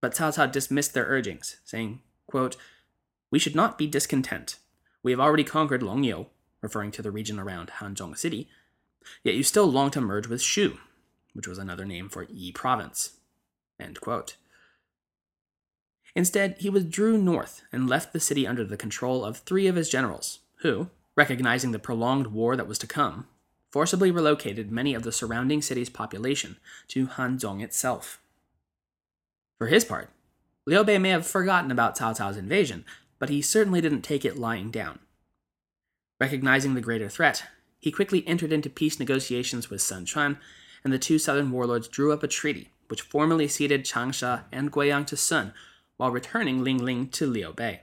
But 0.00 0.14
Cao 0.14 0.34
Cao 0.34 0.50
dismissed 0.50 0.94
their 0.94 1.06
urgings, 1.06 1.56
saying, 1.64 2.00
quote, 2.26 2.56
we 3.30 3.38
should 3.38 3.54
not 3.54 3.78
be 3.78 3.86
discontent. 3.86 4.56
We 5.02 5.10
have 5.12 5.20
already 5.20 5.44
conquered 5.44 5.82
Longyou, 5.82 6.26
referring 6.60 6.92
to 6.92 7.02
the 7.02 7.10
region 7.10 7.38
around 7.38 7.70
Hanzhong 7.78 8.16
City, 8.16 8.48
yet 9.22 9.34
you 9.34 9.42
still 9.42 9.66
long 9.66 9.90
to 9.90 10.00
merge 10.00 10.28
with 10.28 10.42
Shu, 10.42 10.78
which 11.34 11.48
was 11.48 11.58
another 11.58 11.84
name 11.84 12.08
for 12.08 12.24
Yi 12.24 12.52
Province. 12.52 13.18
Instead, 16.14 16.56
he 16.58 16.70
withdrew 16.70 17.18
north 17.18 17.62
and 17.72 17.88
left 17.88 18.12
the 18.12 18.20
city 18.20 18.46
under 18.46 18.64
the 18.64 18.76
control 18.76 19.24
of 19.24 19.38
three 19.38 19.66
of 19.66 19.76
his 19.76 19.88
generals, 19.88 20.40
who, 20.56 20.90
recognizing 21.16 21.72
the 21.72 21.78
prolonged 21.78 22.28
war 22.28 22.56
that 22.56 22.68
was 22.68 22.78
to 22.78 22.86
come, 22.86 23.26
forcibly 23.70 24.10
relocated 24.10 24.70
many 24.70 24.94
of 24.94 25.02
the 25.02 25.12
surrounding 25.12 25.62
city's 25.62 25.90
population 25.90 26.56
to 26.88 27.06
Hanzhong 27.06 27.62
itself. 27.62 28.20
For 29.58 29.66
his 29.68 29.84
part, 29.84 30.10
Liu 30.66 30.84
Bei 30.84 30.98
may 30.98 31.10
have 31.10 31.26
forgotten 31.26 31.70
about 31.70 31.96
Cao 31.96 32.16
Cao's 32.16 32.36
invasion, 32.36 32.84
but 33.18 33.28
he 33.28 33.42
certainly 33.42 33.80
didn't 33.80 34.02
take 34.02 34.24
it 34.24 34.38
lying 34.38 34.70
down. 34.70 34.98
Recognizing 36.20 36.74
the 36.74 36.80
greater 36.80 37.08
threat, 37.08 37.44
he 37.78 37.90
quickly 37.90 38.26
entered 38.26 38.52
into 38.52 38.70
peace 38.70 38.98
negotiations 38.98 39.70
with 39.70 39.80
Sun 39.80 40.06
Quan, 40.06 40.38
and 40.84 40.92
the 40.92 40.98
two 40.98 41.18
southern 41.18 41.50
warlords 41.50 41.88
drew 41.88 42.12
up 42.12 42.22
a 42.22 42.28
treaty 42.28 42.70
which 42.88 43.02
formally 43.02 43.48
ceded 43.48 43.84
Changsha 43.84 44.44
and 44.52 44.70
Guiyang 44.70 45.06
to 45.06 45.16
Sun 45.16 45.54
while 45.96 46.10
returning 46.10 46.62
Lingling 46.62 47.08
to 47.08 47.26
Liu 47.26 47.52
Bei, 47.52 47.82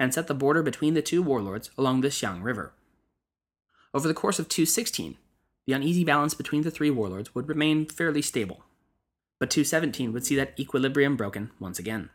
and 0.00 0.14
set 0.14 0.26
the 0.26 0.34
border 0.34 0.62
between 0.62 0.94
the 0.94 1.02
two 1.02 1.22
warlords 1.22 1.70
along 1.76 2.00
the 2.00 2.08
Xiang 2.08 2.42
River. 2.42 2.72
Over 3.92 4.08
the 4.08 4.14
course 4.14 4.38
of 4.38 4.48
216, 4.48 5.18
the 5.66 5.74
uneasy 5.74 6.04
balance 6.04 6.32
between 6.32 6.62
the 6.62 6.70
three 6.70 6.90
warlords 6.90 7.34
would 7.34 7.48
remain 7.48 7.84
fairly 7.84 8.22
stable, 8.22 8.64
but 9.38 9.50
217 9.50 10.12
would 10.14 10.24
see 10.24 10.34
that 10.36 10.58
equilibrium 10.58 11.16
broken 11.16 11.50
once 11.60 11.78
again. 11.78 12.08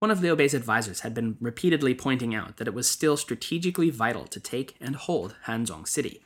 One 0.00 0.10
of 0.10 0.20
Liu 0.20 0.34
Bei's 0.34 0.54
advisors 0.54 1.00
had 1.00 1.14
been 1.14 1.36
repeatedly 1.40 1.94
pointing 1.94 2.34
out 2.34 2.56
that 2.56 2.68
it 2.68 2.74
was 2.74 2.90
still 2.90 3.16
strategically 3.16 3.90
vital 3.90 4.26
to 4.26 4.40
take 4.40 4.74
and 4.80 4.96
hold 4.96 5.36
Hanzhong 5.46 5.86
City, 5.86 6.22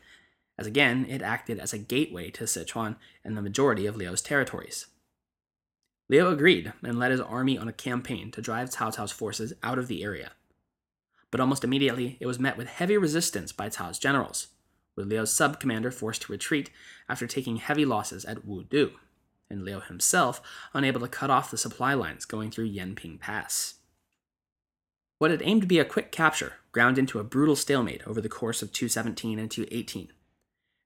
as 0.58 0.66
again 0.66 1.04
it 1.08 1.20
acted 1.20 1.58
as 1.58 1.74
a 1.74 1.78
gateway 1.78 2.30
to 2.30 2.44
Sichuan 2.44 2.96
and 3.22 3.36
the 3.36 3.42
majority 3.42 3.86
of 3.86 3.96
Liu's 3.96 4.22
territories. 4.22 4.86
Liu 6.08 6.28
agreed 6.28 6.72
and 6.82 6.98
led 6.98 7.10
his 7.10 7.20
army 7.20 7.56
on 7.56 7.68
a 7.68 7.72
campaign 7.72 8.30
to 8.32 8.42
drive 8.42 8.70
Cao 8.70 8.94
Cao's 8.94 9.12
forces 9.12 9.52
out 9.62 9.78
of 9.78 9.88
the 9.88 10.02
area. 10.02 10.32
But 11.30 11.40
almost 11.40 11.64
immediately, 11.64 12.18
it 12.20 12.26
was 12.26 12.38
met 12.38 12.56
with 12.56 12.68
heavy 12.68 12.96
resistance 12.96 13.52
by 13.52 13.70
Cao's 13.70 13.98
generals, 13.98 14.48
with 14.94 15.08
Liu's 15.08 15.32
sub 15.32 15.58
commander 15.58 15.90
forced 15.90 16.22
to 16.22 16.32
retreat 16.32 16.70
after 17.08 17.26
taking 17.26 17.56
heavy 17.56 17.84
losses 17.84 18.24
at 18.24 18.46
Wudu, 18.46 18.92
and 19.48 19.64
Liu 19.64 19.80
himself 19.80 20.42
unable 20.74 21.00
to 21.00 21.08
cut 21.08 21.30
off 21.30 21.50
the 21.50 21.56
supply 21.56 21.94
lines 21.94 22.24
going 22.24 22.50
through 22.50 22.70
Yanping 22.70 23.18
Pass. 23.18 23.74
What 25.18 25.30
had 25.30 25.42
aimed 25.42 25.62
to 25.62 25.68
be 25.68 25.78
a 25.78 25.84
quick 25.84 26.10
capture 26.10 26.54
ground 26.72 26.98
into 26.98 27.18
a 27.18 27.24
brutal 27.24 27.54
stalemate 27.54 28.02
over 28.06 28.20
the 28.20 28.28
course 28.28 28.62
of 28.62 28.72
217 28.72 29.38
and 29.38 29.50
218. 29.50 30.08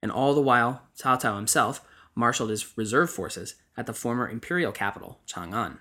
And 0.02 0.12
all 0.12 0.34
the 0.34 0.42
while, 0.42 0.82
Cao 0.98 1.20
Cao 1.20 1.36
himself 1.36 1.80
marshaled 2.16 2.50
his 2.50 2.76
reserve 2.76 3.10
forces 3.10 3.54
at 3.76 3.86
the 3.86 3.92
former 3.92 4.28
imperial 4.28 4.72
capital, 4.72 5.20
Chang'an. 5.28 5.78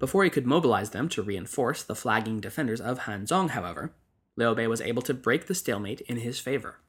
Before 0.00 0.24
he 0.24 0.30
could 0.30 0.46
mobilize 0.46 0.90
them 0.90 1.08
to 1.10 1.22
reinforce 1.22 1.82
the 1.82 1.94
flagging 1.94 2.40
defenders 2.40 2.80
of 2.80 3.00
Hanzhong, 3.00 3.50
however, 3.50 3.92
Liu 4.36 4.54
Bei 4.54 4.66
was 4.66 4.80
able 4.80 5.02
to 5.02 5.14
break 5.14 5.46
the 5.46 5.54
stalemate 5.54 6.00
in 6.02 6.16
his 6.16 6.40
favor. 6.40 6.80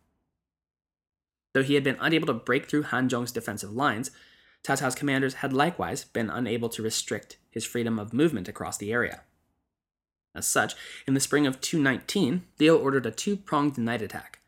Though 1.54 1.64
he 1.64 1.76
had 1.76 1.84
been 1.84 1.98
unable 2.00 2.28
to 2.28 2.34
break 2.34 2.68
through 2.68 2.84
Hanzhong's 2.84 3.32
defensive 3.32 3.72
lines, 3.72 4.12
Cao 4.64 4.80
Cao's 4.80 4.96
commanders 4.96 5.36
had 5.36 5.54
likewise 5.54 6.04
been 6.04 6.30
unable 6.30 6.70
to 6.70 6.84
restrict 6.84 7.38
his 7.50 7.66
freedom 7.66 8.00
of 8.00 8.14
movement 8.14 8.48
across 8.48 8.78
the 8.78 8.92
area. 8.92 9.22
As 10.36 10.46
such, 10.46 10.76
in 11.08 11.14
the 11.14 11.20
spring 11.20 11.48
of 11.48 11.62
219, 11.62 12.44
Liu 12.60 12.78
ordered 12.78 13.06
a 13.06 13.12
two 13.12 13.38
pronged 13.38 13.78
night 13.78 14.02
attack. 14.02 14.40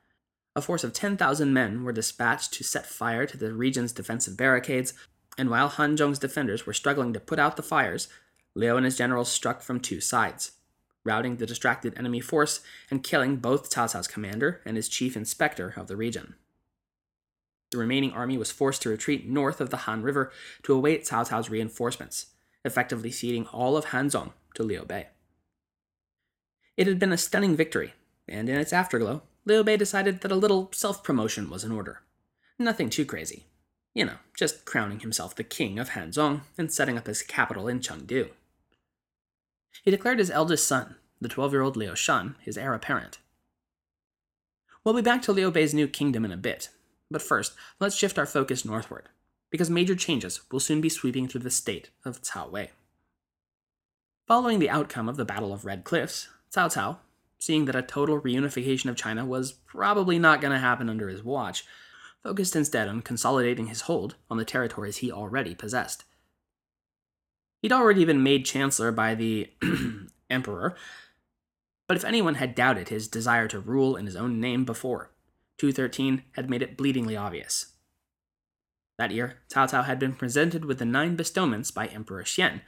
A 0.55 0.61
force 0.61 0.83
of 0.83 0.93
10,000 0.93 1.53
men 1.53 1.83
were 1.83 1.91
dispatched 1.91 2.53
to 2.53 2.63
set 2.63 2.85
fire 2.85 3.25
to 3.25 3.37
the 3.37 3.53
region's 3.53 3.91
defensive 3.91 4.35
barricades, 4.35 4.93
and 5.37 5.49
while 5.49 5.69
Hanzhong's 5.69 6.19
defenders 6.19 6.65
were 6.65 6.73
struggling 6.73 7.13
to 7.13 7.19
put 7.19 7.39
out 7.39 7.55
the 7.55 7.63
fires, 7.63 8.07
Liu 8.55 8.75
and 8.75 8.85
his 8.85 8.97
generals 8.97 9.31
struck 9.31 9.61
from 9.61 9.79
two 9.79 10.01
sides, 10.01 10.53
routing 11.03 11.37
the 11.37 11.45
distracted 11.45 11.97
enemy 11.97 12.19
force 12.19 12.61
and 12.89 13.03
killing 13.03 13.37
both 13.37 13.69
Cao 13.69 13.91
Cao's 13.91 14.07
commander 14.07 14.61
and 14.65 14.75
his 14.75 14.89
chief 14.89 15.15
inspector 15.15 15.73
of 15.77 15.87
the 15.87 15.95
region. 15.95 16.35
The 17.71 17.77
remaining 17.77 18.11
army 18.11 18.37
was 18.37 18.51
forced 18.51 18.81
to 18.81 18.89
retreat 18.89 19.29
north 19.29 19.61
of 19.61 19.69
the 19.69 19.77
Han 19.77 20.01
River 20.01 20.31
to 20.63 20.73
await 20.73 21.05
Cao 21.05 21.29
Cao's 21.29 21.49
reinforcements, 21.49 22.27
effectively 22.65 23.11
ceding 23.11 23.45
all 23.47 23.77
of 23.77 23.85
Hanzhong 23.85 24.33
to 24.55 24.63
Liu 24.63 24.83
Bei. 24.83 25.07
It 26.75 26.87
had 26.87 26.97
been 26.97 27.13
a 27.13 27.17
stunning 27.17 27.55
victory, 27.55 27.93
and 28.27 28.49
in 28.49 28.57
its 28.57 28.73
afterglow, 28.73 29.21
Liu 29.45 29.63
Bei 29.63 29.75
decided 29.75 30.21
that 30.21 30.31
a 30.31 30.35
little 30.35 30.69
self 30.73 31.03
promotion 31.03 31.49
was 31.49 31.63
in 31.63 31.71
order. 31.71 32.01
Nothing 32.57 32.89
too 32.89 33.05
crazy. 33.05 33.45
You 33.93 34.05
know, 34.05 34.17
just 34.37 34.65
crowning 34.65 34.99
himself 34.99 35.35
the 35.35 35.43
king 35.43 35.79
of 35.79 35.89
Hanzhong 35.89 36.41
and 36.57 36.71
setting 36.71 36.97
up 36.97 37.07
his 37.07 37.23
capital 37.23 37.67
in 37.67 37.79
Chengdu. 37.79 38.29
He 39.83 39.91
declared 39.91 40.19
his 40.19 40.31
eldest 40.31 40.67
son, 40.67 40.95
the 41.21 41.29
12 41.29 41.53
year 41.53 41.61
old 41.61 41.77
Liu 41.77 41.95
Shan, 41.95 42.35
his 42.41 42.57
heir 42.57 42.73
apparent. 42.73 43.19
We'll 44.83 44.95
be 44.95 45.01
back 45.01 45.21
to 45.23 45.31
Liu 45.31 45.51
Bei's 45.51 45.73
new 45.73 45.87
kingdom 45.87 46.23
in 46.25 46.31
a 46.31 46.37
bit, 46.37 46.69
but 47.11 47.21
first, 47.21 47.53
let's 47.79 47.95
shift 47.95 48.17
our 48.17 48.25
focus 48.25 48.63
northward, 48.63 49.09
because 49.49 49.69
major 49.69 49.95
changes 49.95 50.41
will 50.51 50.59
soon 50.59 50.81
be 50.81 50.89
sweeping 50.89 51.27
through 51.27 51.41
the 51.41 51.51
state 51.51 51.89
of 52.05 52.21
Cao 52.21 52.49
Wei. 52.49 52.71
Following 54.27 54.59
the 54.59 54.69
outcome 54.69 55.09
of 55.09 55.17
the 55.17 55.25
Battle 55.25 55.51
of 55.51 55.65
Red 55.65 55.83
Cliffs, 55.83 56.29
Cao 56.53 56.73
Cao, 56.73 56.97
seeing 57.39 57.65
that 57.65 57.75
a 57.75 57.81
total 57.81 58.19
reunification 58.19 58.89
of 58.89 58.95
China 58.95 59.25
was 59.25 59.53
probably 59.53 60.19
not 60.19 60.41
going 60.41 60.53
to 60.53 60.59
happen 60.59 60.89
under 60.89 61.07
his 61.07 61.23
watch, 61.23 61.65
focused 62.21 62.55
instead 62.55 62.87
on 62.87 63.01
consolidating 63.01 63.67
his 63.67 63.81
hold 63.81 64.15
on 64.29 64.37
the 64.37 64.45
territories 64.45 64.97
he 64.97 65.11
already 65.11 65.55
possessed. 65.55 66.03
He'd 67.61 67.71
already 67.71 68.05
been 68.05 68.23
made 68.23 68.45
chancellor 68.45 68.91
by 68.91 69.15
the 69.15 69.49
emperor, 70.29 70.75
but 71.87 71.97
if 71.97 72.05
anyone 72.05 72.35
had 72.35 72.55
doubted 72.55 72.89
his 72.89 73.07
desire 73.07 73.47
to 73.47 73.59
rule 73.59 73.95
in 73.95 74.05
his 74.05 74.15
own 74.15 74.39
name 74.39 74.65
before, 74.65 75.11
213 75.57 76.23
had 76.33 76.49
made 76.49 76.61
it 76.61 76.77
bleedingly 76.77 77.19
obvious. 77.19 77.73
That 78.97 79.11
year, 79.11 79.37
Cao 79.49 79.69
Cao 79.69 79.85
had 79.85 79.97
been 79.97 80.13
presented 80.13 80.65
with 80.65 80.77
the 80.77 80.85
nine 80.85 81.15
bestowments 81.15 81.71
by 81.71 81.87
Emperor 81.87 82.23
Xian, 82.23 82.61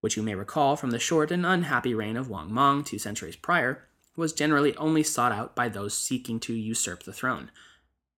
which 0.00 0.16
you 0.16 0.22
may 0.22 0.34
recall 0.34 0.74
from 0.74 0.90
the 0.90 0.98
short 0.98 1.30
and 1.30 1.46
unhappy 1.46 1.94
reign 1.94 2.16
of 2.16 2.28
Wang 2.28 2.52
Mang 2.52 2.82
two 2.82 2.98
centuries 2.98 3.36
prior, 3.36 3.88
was 4.16 4.32
generally 4.32 4.76
only 4.76 5.02
sought 5.02 5.32
out 5.32 5.54
by 5.56 5.68
those 5.68 5.96
seeking 5.96 6.38
to 6.40 6.52
usurp 6.52 7.02
the 7.04 7.12
throne. 7.12 7.50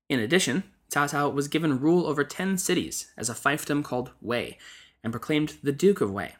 In 0.09 0.19
addition, 0.19 0.65
Cao 0.91 1.11
Cao 1.11 1.33
was 1.33 1.49
given 1.49 1.81
rule 1.81 2.07
over 2.07 2.25
ten 2.25 2.59
cities 2.59 3.13
as 3.17 3.29
a 3.29 3.35
fiefdom 3.35 3.83
called 3.83 4.11
Wei, 4.21 4.59
and 5.03 5.13
proclaimed 5.13 5.57
the 5.63 5.73
Duke 5.73 6.01
of 6.01 6.13
Wei. 6.13 6.35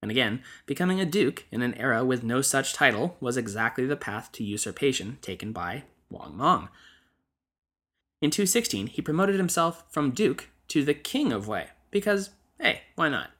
And 0.00 0.10
again, 0.10 0.42
becoming 0.66 1.00
a 1.00 1.06
duke 1.06 1.46
in 1.52 1.62
an 1.62 1.74
era 1.74 2.04
with 2.04 2.24
no 2.24 2.42
such 2.42 2.74
title 2.74 3.16
was 3.20 3.36
exactly 3.36 3.86
the 3.86 3.96
path 3.96 4.32
to 4.32 4.44
usurpation 4.44 5.18
taken 5.22 5.52
by 5.52 5.84
Wang 6.10 6.36
Mang. 6.36 6.68
In 8.20 8.30
216, 8.30 8.88
he 8.88 9.02
promoted 9.02 9.36
himself 9.36 9.84
from 9.88 10.10
duke 10.10 10.48
to 10.68 10.84
the 10.84 10.94
king 10.94 11.32
of 11.32 11.48
Wei, 11.48 11.66
because, 11.90 12.30
hey, 12.60 12.82
why 12.94 13.08
not? 13.08 13.30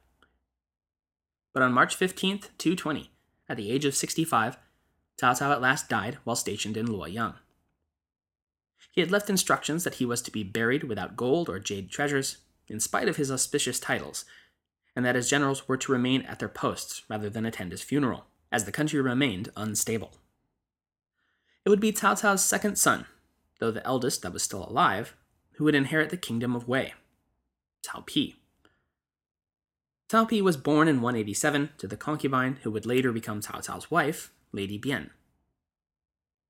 But 1.52 1.62
on 1.62 1.72
March 1.72 1.98
15th, 1.98 2.48
220, 2.58 3.10
at 3.48 3.56
the 3.56 3.70
age 3.70 3.84
of 3.84 3.94
65, 3.94 4.56
Cao 5.20 5.38
Cao 5.38 5.52
at 5.52 5.60
last 5.60 5.88
died 5.88 6.18
while 6.24 6.36
stationed 6.36 6.76
in 6.76 6.86
Luoyang. 6.86 7.34
He 8.90 9.00
had 9.00 9.10
left 9.10 9.30
instructions 9.30 9.84
that 9.84 9.94
he 9.94 10.06
was 10.06 10.20
to 10.22 10.30
be 10.30 10.42
buried 10.42 10.84
without 10.84 11.16
gold 11.16 11.48
or 11.48 11.58
jade 11.58 11.90
treasures, 11.90 12.38
in 12.68 12.80
spite 12.80 13.08
of 13.08 13.16
his 13.16 13.30
auspicious 13.30 13.80
titles, 13.80 14.24
and 14.94 15.04
that 15.04 15.14
his 15.14 15.30
generals 15.30 15.66
were 15.66 15.76
to 15.78 15.92
remain 15.92 16.22
at 16.22 16.38
their 16.38 16.48
posts 16.48 17.02
rather 17.08 17.30
than 17.30 17.46
attend 17.46 17.72
his 17.72 17.82
funeral, 17.82 18.26
as 18.50 18.64
the 18.64 18.72
country 18.72 19.00
remained 19.00 19.50
unstable. 19.56 20.12
It 21.64 21.68
would 21.68 21.80
be 21.80 21.92
Cao 21.92 22.20
Cao's 22.20 22.44
second 22.44 22.76
son, 22.76 23.06
though 23.60 23.70
the 23.70 23.86
eldest 23.86 24.22
that 24.22 24.32
was 24.32 24.42
still 24.42 24.68
alive, 24.68 25.14
who 25.52 25.64
would 25.64 25.74
inherit 25.74 26.10
the 26.10 26.16
kingdom 26.16 26.56
of 26.56 26.68
Wei, 26.68 26.94
Cao 27.86 28.04
Pi. 28.06 28.34
Cao 30.08 30.28
Pi 30.28 30.42
was 30.42 30.56
born 30.56 30.88
in 30.88 31.00
187 31.00 31.70
to 31.78 31.86
the 31.86 31.96
concubine 31.96 32.58
who 32.62 32.70
would 32.70 32.84
later 32.84 33.12
become 33.12 33.40
Cao 33.40 33.64
Cao's 33.64 33.90
wife, 33.90 34.32
Lady 34.52 34.78
Bian. 34.78 35.10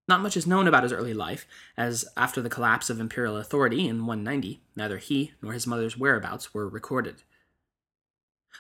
Not 0.09 0.21
much 0.21 0.37
is 0.37 0.47
known 0.47 0.67
about 0.67 0.83
his 0.83 0.93
early 0.93 1.15
life, 1.15 1.47
as 1.77 2.05
after 2.17 2.43
the 2.43 2.51
collapse 2.51 2.91
of 2.91 2.99
imperial 2.99 3.37
authority 3.37 3.87
in 3.87 4.05
190, 4.07 4.61
neither 4.75 4.99
he 4.99 5.33
nor 5.41 5.53
his 5.53 5.67
mother's 5.67 5.97
whereabouts 5.97 6.53
were 6.53 6.69
recorded. 6.69 7.23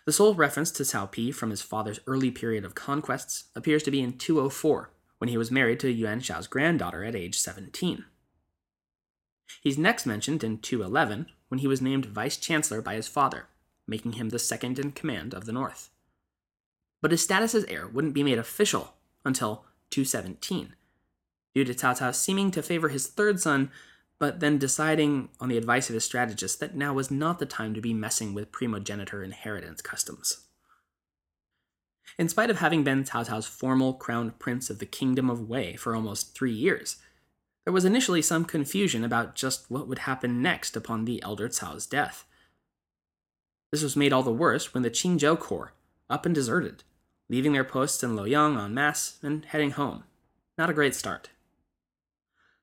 The 0.06 0.12
sole 0.12 0.34
reference 0.34 0.70
to 0.72 0.84
Cao 0.84 1.10
Pi 1.12 1.32
from 1.32 1.50
his 1.50 1.62
father's 1.62 2.00
early 2.06 2.30
period 2.30 2.64
of 2.64 2.74
conquests 2.74 3.44
appears 3.54 3.82
to 3.82 3.90
be 3.90 4.00
in 4.00 4.18
204, 4.18 4.90
when 5.18 5.28
he 5.28 5.36
was 5.36 5.50
married 5.50 5.80
to 5.80 5.92
Yuan 5.92 6.20
Shao's 6.20 6.46
granddaughter 6.46 7.04
at 7.04 7.14
age 7.14 7.38
17. 7.38 8.04
He's 9.62 9.78
next 9.78 10.06
mentioned 10.06 10.42
in 10.42 10.58
211, 10.58 11.26
when 11.48 11.58
he 11.58 11.66
was 11.66 11.82
named 11.82 12.06
vice 12.06 12.36
chancellor 12.36 12.80
by 12.80 12.94
his 12.94 13.08
father, 13.08 13.48
making 13.86 14.12
him 14.12 14.30
the 14.30 14.38
second 14.38 14.78
in 14.78 14.92
command 14.92 15.34
of 15.34 15.44
the 15.44 15.52
North. 15.52 15.90
But 17.00 17.10
his 17.10 17.22
status 17.22 17.54
as 17.54 17.64
heir 17.64 17.86
wouldn't 17.86 18.14
be 18.14 18.22
made 18.22 18.38
official 18.38 18.94
until 19.24 19.64
217, 19.90 20.74
due 21.54 21.64
to 21.64 21.74
Cao 21.74 21.98
Cao 21.98 22.14
seeming 22.14 22.50
to 22.50 22.62
favor 22.62 22.88
his 22.88 23.06
third 23.06 23.40
son, 23.40 23.70
but 24.18 24.40
then 24.40 24.58
deciding 24.58 25.28
on 25.40 25.48
the 25.48 25.58
advice 25.58 25.88
of 25.88 25.94
his 25.94 26.04
strategist 26.04 26.60
that 26.60 26.76
now 26.76 26.94
was 26.94 27.10
not 27.10 27.38
the 27.38 27.46
time 27.46 27.74
to 27.74 27.80
be 27.80 27.92
messing 27.92 28.34
with 28.34 28.52
primogeniture 28.52 29.22
inheritance 29.22 29.82
customs. 29.82 30.42
In 32.18 32.28
spite 32.28 32.50
of 32.50 32.58
having 32.58 32.84
been 32.84 33.04
Cao 33.04 33.26
Cao's 33.26 33.46
formal 33.46 33.94
crowned 33.94 34.38
prince 34.38 34.70
of 34.70 34.78
the 34.78 34.86
Kingdom 34.86 35.30
of 35.30 35.48
Wei 35.48 35.76
for 35.76 35.94
almost 35.94 36.34
three 36.34 36.52
years, 36.52 36.96
there 37.64 37.72
was 37.72 37.84
initially 37.84 38.22
some 38.22 38.44
confusion 38.44 39.04
about 39.04 39.34
just 39.34 39.70
what 39.70 39.88
would 39.88 40.00
happen 40.00 40.42
next 40.42 40.76
upon 40.76 41.04
the 41.04 41.22
elder 41.22 41.48
Cao's 41.48 41.86
death. 41.86 42.24
This 43.70 43.82
was 43.82 43.96
made 43.96 44.12
all 44.12 44.22
the 44.22 44.30
worse 44.30 44.74
when 44.74 44.82
the 44.82 44.90
Qingzhou 44.90 45.38
Corps 45.38 45.72
up 46.10 46.26
and 46.26 46.34
deserted, 46.34 46.84
leaving 47.28 47.52
their 47.52 47.64
posts 47.64 48.02
in 48.02 48.16
Luoyang 48.16 48.62
en 48.62 48.74
masse 48.74 49.18
and 49.22 49.44
heading 49.46 49.72
home. 49.72 50.04
Not 50.58 50.70
a 50.70 50.74
great 50.74 50.94
start. 50.94 51.30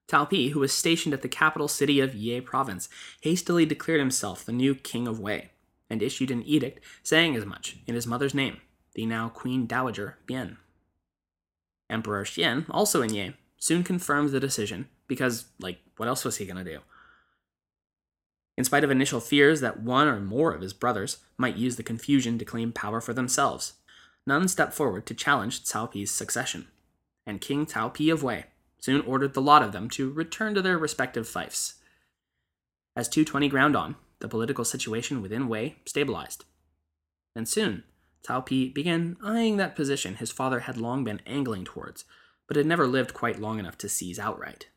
Cao 0.08 0.30
Pi, 0.30 0.52
who 0.52 0.60
was 0.60 0.74
stationed 0.74 1.14
at 1.14 1.22
the 1.22 1.28
capital 1.28 1.68
city 1.68 2.00
of 2.00 2.16
Ye 2.16 2.42
province, 2.42 2.90
hastily 3.22 3.66
declared 3.66 4.00
himself 4.00 4.44
the 4.44 4.52
new 4.52 4.74
king 4.74 5.08
of 5.08 5.20
Wei, 5.20 5.52
and 5.90 6.02
issued 6.02 6.32
an 6.32 6.44
edict 6.44 6.84
saying 7.04 7.36
as 7.36 7.46
much 7.46 7.78
in 7.86 7.96
his 7.96 8.08
mother's 8.08 8.34
name, 8.34 8.58
the 8.96 9.06
now 9.06 9.30
Queen 9.30 9.66
Dowager 9.66 10.18
Bian. 10.28 10.58
Emperor 11.90 12.24
Xian, 12.24 12.66
also 12.70 13.02
in 13.02 13.14
Ye, 13.14 13.34
soon 13.58 13.84
confirmed 13.84 14.30
the 14.30 14.40
decision 14.40 14.88
because, 15.08 15.46
like, 15.60 15.80
what 15.98 16.08
else 16.08 16.24
was 16.24 16.38
he 16.38 16.46
going 16.46 16.64
to 16.64 16.72
do? 16.72 16.80
in 18.60 18.66
spite 18.66 18.84
of 18.84 18.92
initial 18.92 19.22
fears 19.22 19.62
that 19.62 19.80
one 19.80 20.06
or 20.06 20.20
more 20.20 20.52
of 20.52 20.60
his 20.60 20.74
brothers 20.74 21.20
might 21.38 21.56
use 21.56 21.78
the 21.78 21.82
confusion 21.82 22.38
to 22.38 22.44
claim 22.44 22.74
power 22.74 23.00
for 23.00 23.14
themselves. 23.14 23.76
None 24.30 24.48
stepped 24.48 24.74
forward 24.74 25.08
to 25.08 25.16
challenge 25.16 25.64
Cao 25.64 25.90
Pi's 25.90 26.12
succession, 26.12 26.68
and 27.26 27.42
King 27.42 27.66
Cao 27.66 27.92
Pi 27.92 28.12
of 28.14 28.22
Wei 28.22 28.46
soon 28.80 29.02
ordered 29.02 29.34
the 29.34 29.42
lot 29.42 29.64
of 29.64 29.72
them 29.72 29.90
to 29.90 30.12
return 30.12 30.54
to 30.54 30.62
their 30.62 30.78
respective 30.78 31.28
fiefs. 31.28 31.80
As 32.96 33.10
220 33.10 33.50
ground 33.50 33.76
on, 33.76 33.96
the 34.20 34.28
political 34.28 34.64
situation 34.64 35.24
within 35.24 35.48
Wei 35.48 35.78
stabilized. 35.84 36.46
And 37.36 37.48
soon, 37.48 37.86
Cao 38.24 38.46
Pi 38.46 38.72
began 38.72 39.18
eyeing 39.24 39.58
that 39.58 39.76
position 39.76 40.18
his 40.18 40.32
father 40.32 40.60
had 40.60 40.78
long 40.78 41.04
been 41.04 41.22
angling 41.26 41.66
towards, 41.66 42.06
but 42.48 42.56
had 42.56 42.68
never 42.68 42.86
lived 42.86 43.16
quite 43.16 43.42
long 43.42 43.58
enough 43.58 43.80
to 43.80 43.90
seize 43.90 44.20
outright. 44.20 44.68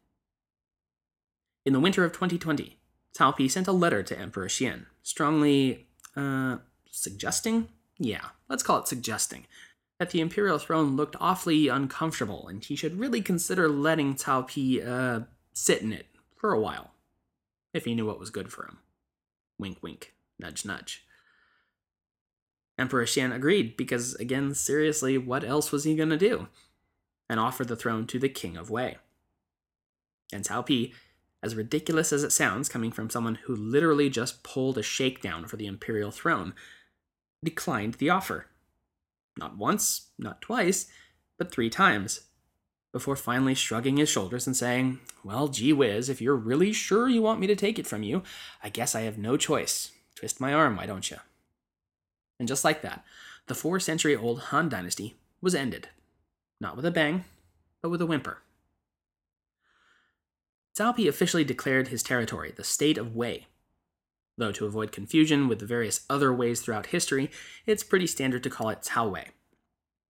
In 1.67 1.75
the 1.75 1.81
winter 1.81 2.07
of 2.07 2.13
2020, 2.13 2.79
Cao 3.15 3.37
Pi 3.37 3.49
sent 3.49 3.69
a 3.69 3.73
letter 3.73 4.03
to 4.03 4.19
Emperor 4.19 4.49
Xian, 4.49 4.87
strongly, 5.03 5.89
uh, 6.17 6.57
suggesting? 6.91 7.69
Yeah, 7.99 8.31
let's 8.53 8.63
call 8.63 8.79
it 8.79 8.87
suggesting, 8.87 9.47
that 9.99 10.11
the 10.11 10.21
imperial 10.21 10.59
throne 10.59 10.95
looked 10.95 11.17
awfully 11.19 11.69
uncomfortable 11.69 12.47
and 12.49 12.63
he 12.63 12.77
should 12.77 12.99
really 12.99 13.23
consider 13.23 13.67
letting 13.67 14.15
Cao 14.15 14.47
Pi, 14.47 14.87
uh, 14.87 15.21
sit 15.55 15.81
in 15.81 15.91
it 15.91 16.07
for 16.37 16.53
a 16.53 16.61
while, 16.61 16.93
if 17.73 17.87
he 17.87 17.95
knew 17.95 18.05
what 18.05 18.21
was 18.21 18.29
good 18.29 18.53
for 18.53 18.67
him. 18.67 18.79
Wink, 19.59 19.79
wink, 19.81 20.13
nudge, 20.39 20.67
nudge. 20.67 21.07
Emperor 22.79 23.07
Xian 23.07 23.35
agreed 23.35 23.75
because, 23.77 24.15
again, 24.17 24.55
seriously, 24.55 25.17
what 25.17 25.45
else 25.45 25.73
was 25.73 25.85
he 25.85 25.97
going 25.97 26.11
to 26.11 26.19
do? 26.19 26.49
And 27.31 27.41
offered 27.41 27.69
the 27.69 27.77
throne 27.77 28.07
to 28.09 28.19
the 28.19 28.29
king 28.29 28.59
of 28.59 28.69
Wei. 28.69 28.99
And 30.31 30.45
Cao 30.45 30.67
Pi, 30.67 30.95
as 31.43 31.55
ridiculous 31.55 32.13
as 32.13 32.23
it 32.23 32.33
sounds 32.33 32.69
coming 32.69 32.93
from 32.93 33.09
someone 33.09 33.37
who 33.45 33.57
literally 33.57 34.11
just 34.11 34.43
pulled 34.43 34.77
a 34.77 34.83
shakedown 34.83 35.47
for 35.47 35.57
the 35.57 35.67
imperial 35.67 36.11
throne, 36.11 36.53
declined 37.43 37.95
the 37.95 38.11
offer. 38.11 38.47
Not 39.37 39.57
once, 39.57 40.09
not 40.19 40.43
twice, 40.43 40.87
but 41.39 41.51
three 41.51 41.71
times, 41.71 42.21
before 42.93 43.17
finally 43.17 43.55
shrugging 43.55 43.97
his 43.97 44.09
shoulders 44.09 44.47
and 44.47 44.57
saying, 44.57 45.01
Well, 45.25 45.49
gee 45.49 45.73
whiz, 45.73 46.09
if 46.09 46.21
you're 46.21 46.37
really 46.37 46.73
sure 46.73 47.09
you 47.09 47.23
want 47.23 47.41
me 47.41 47.47
to 47.47 47.57
take 47.57 47.79
it 47.79 47.87
from 47.87 48.03
you, 48.03 48.23
I 48.63 48.69
guess 48.69 48.95
I 48.95 49.03
have 49.03 49.19
no 49.19 49.37
choice. 49.37 49.93
Twist 50.15 50.41
my 50.41 50.53
arm, 50.53 50.77
why 50.77 50.87
don't 50.87 51.11
you? 51.11 51.17
And 52.39 52.47
just 52.47 52.65
like 52.65 52.83
that, 52.83 53.05
the 53.47 53.55
four 53.55 53.81
century 53.81 54.15
old 54.15 54.41
Han 54.41 54.69
dynasty 54.69 55.17
was 55.41 55.55
ended. 55.55 55.89
Not 56.61 56.77
with 56.77 56.85
a 56.85 56.91
bang, 56.91 57.25
but 57.81 57.89
with 57.89 58.03
a 58.03 58.07
whimper. 58.07 58.39
Cao 60.77 60.97
Pi 60.97 61.03
officially 61.03 61.45
declared 61.45 61.89
his 61.89 62.03
territory 62.03 62.53
the 62.55 62.65
state 62.65 62.99
of 62.99 63.15
Wei. 63.15 63.47
Though 64.39 64.53
to 64.53 64.67
avoid 64.67 64.93
confusion 64.93 65.49
with 65.49 65.59
the 65.59 65.67
various 65.67 66.05
other 66.09 66.31
Weis 66.31 66.63
throughout 66.63 66.87
history, 66.87 67.31
it's 67.67 67.85
pretty 67.85 68.07
standard 68.07 68.43
to 68.45 68.51
call 68.51 68.71
it 68.71 68.83
Cao 68.83 69.11
Wei. 69.11 69.29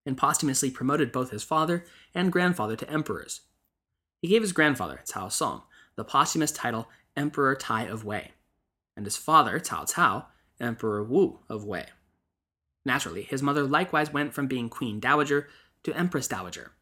And 0.07 0.17
posthumously 0.17 0.71
promoted 0.71 1.13
both 1.13 1.31
his 1.31 1.43
father 1.43 1.85
and 2.15 2.33
grandfather 2.33 2.77
to 2.77 2.91
emperors. 2.91 3.43
He 4.21 4.29
gave 4.29 4.43
his 4.43 4.53
grandfather, 4.53 5.01
Cao 5.07 5.31
Song, 5.31 5.63
the 5.97 6.05
posthumous 6.05 6.53
title 6.53 6.89
Emperor 7.17 7.55
Tai 7.55 7.85
of 7.85 8.05
Wei, 8.05 8.33
and 8.97 9.05
his 9.05 9.17
father, 9.17 9.59
Cao 9.59 9.93
Cao, 9.93 10.27
Emperor 10.61 11.03
Wu 11.03 11.41
of 11.49 11.65
Wei. 11.65 11.87
Naturally, 12.85 13.23
his 13.23 13.43
mother 13.43 13.65
likewise 13.65 14.13
went 14.13 14.33
from 14.33 14.47
being 14.47 14.69
Queen 14.69 15.01
Dowager 15.01 15.49
to 15.83 15.97
Empress 15.97 16.29
Dowager, 16.29 16.73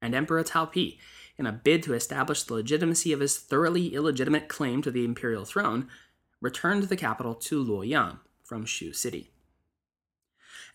and 0.00 0.14
Emperor 0.14 0.44
Cao 0.44 0.72
Pi, 0.72 0.98
in 1.38 1.46
a 1.46 1.52
bid 1.52 1.82
to 1.82 1.94
establish 1.94 2.42
the 2.42 2.54
legitimacy 2.54 3.12
of 3.12 3.20
his 3.20 3.38
thoroughly 3.38 3.94
illegitimate 3.94 4.48
claim 4.48 4.82
to 4.82 4.90
the 4.90 5.04
imperial 5.04 5.44
throne, 5.44 5.88
returned 6.40 6.84
the 6.84 6.96
capital 6.96 7.34
to 7.34 7.64
Luoyang 7.64 8.18
from 8.44 8.64
Xu 8.64 8.94
City. 8.94 9.30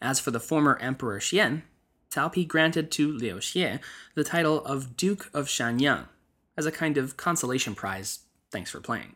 As 0.02 0.20
for 0.20 0.32
the 0.32 0.40
former 0.40 0.78
Emperor 0.80 1.20
Xian, 1.20 1.64
Cao 2.12 2.34
Pi 2.34 2.44
granted 2.44 2.92
to 2.92 3.12
Liu 3.12 3.36
Xie 3.36 3.80
the 4.14 4.24
title 4.24 4.64
of 4.66 4.96
Duke 4.96 5.30
of 5.34 5.48
Shanyang 5.48 6.08
as 6.58 6.66
a 6.66 6.72
kind 6.72 6.98
of 6.98 7.18
consolation 7.18 7.76
prize, 7.76 8.20
thanks 8.52 8.72
for 8.72 8.80
playing. 8.80 9.16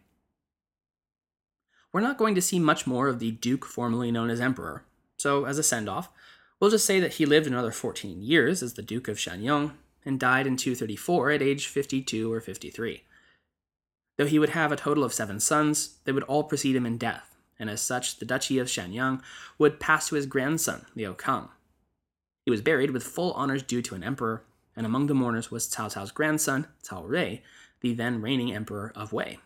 We're 1.91 2.01
not 2.01 2.17
going 2.17 2.35
to 2.35 2.41
see 2.41 2.59
much 2.59 2.85
more 2.85 3.07
of 3.07 3.19
the 3.19 3.31
Duke 3.31 3.65
formerly 3.65 4.11
known 4.11 4.29
as 4.29 4.41
Emperor, 4.41 4.83
so, 5.19 5.43
as 5.43 5.57
a 5.57 5.63
send 5.63 5.89
off, 5.89 6.09
we'll 6.59 6.69
just 6.69 6.85
say 6.85 7.01
that 7.01 7.15
he 7.15 7.25
lived 7.25 7.45
another 7.45 7.71
14 7.71 8.21
years 8.21 8.63
as 8.63 8.75
the 8.75 8.81
Duke 8.81 9.09
of 9.09 9.17
Shanyang 9.17 9.73
and 10.05 10.17
died 10.17 10.47
in 10.47 10.55
234 10.55 11.31
at 11.31 11.41
age 11.41 11.67
52 11.67 12.31
or 12.31 12.39
53. 12.39 13.03
Though 14.19 14.25
he 14.25 14.37
would 14.37 14.49
have 14.49 14.73
a 14.73 14.75
total 14.75 15.05
of 15.05 15.13
seven 15.13 15.39
sons, 15.39 15.95
they 16.03 16.11
would 16.11 16.23
all 16.23 16.43
precede 16.43 16.75
him 16.75 16.85
in 16.85 16.97
death, 16.97 17.37
and 17.57 17.69
as 17.69 17.79
such, 17.81 18.17
the 18.17 18.25
Duchy 18.25 18.59
of 18.59 18.67
Shanyang 18.67 19.21
would 19.57 19.79
pass 19.79 20.09
to 20.09 20.15
his 20.15 20.25
grandson, 20.25 20.85
Liu 20.93 21.15
Kang. 21.17 21.47
He 22.43 22.51
was 22.51 22.59
buried 22.61 22.91
with 22.91 23.01
full 23.01 23.31
honors 23.31 23.63
due 23.63 23.81
to 23.81 23.95
an 23.95 24.03
emperor, 24.03 24.43
and 24.75 24.85
among 24.85 25.07
the 25.07 25.13
mourners 25.13 25.51
was 25.51 25.69
Cao 25.69 25.93
Cao's 25.93 26.11
grandson, 26.11 26.67
Cao 26.83 27.07
Rui, 27.07 27.37
the 27.79 27.93
then 27.93 28.21
reigning 28.21 28.53
emperor 28.53 28.91
of 28.93 29.13
Wei. 29.13 29.39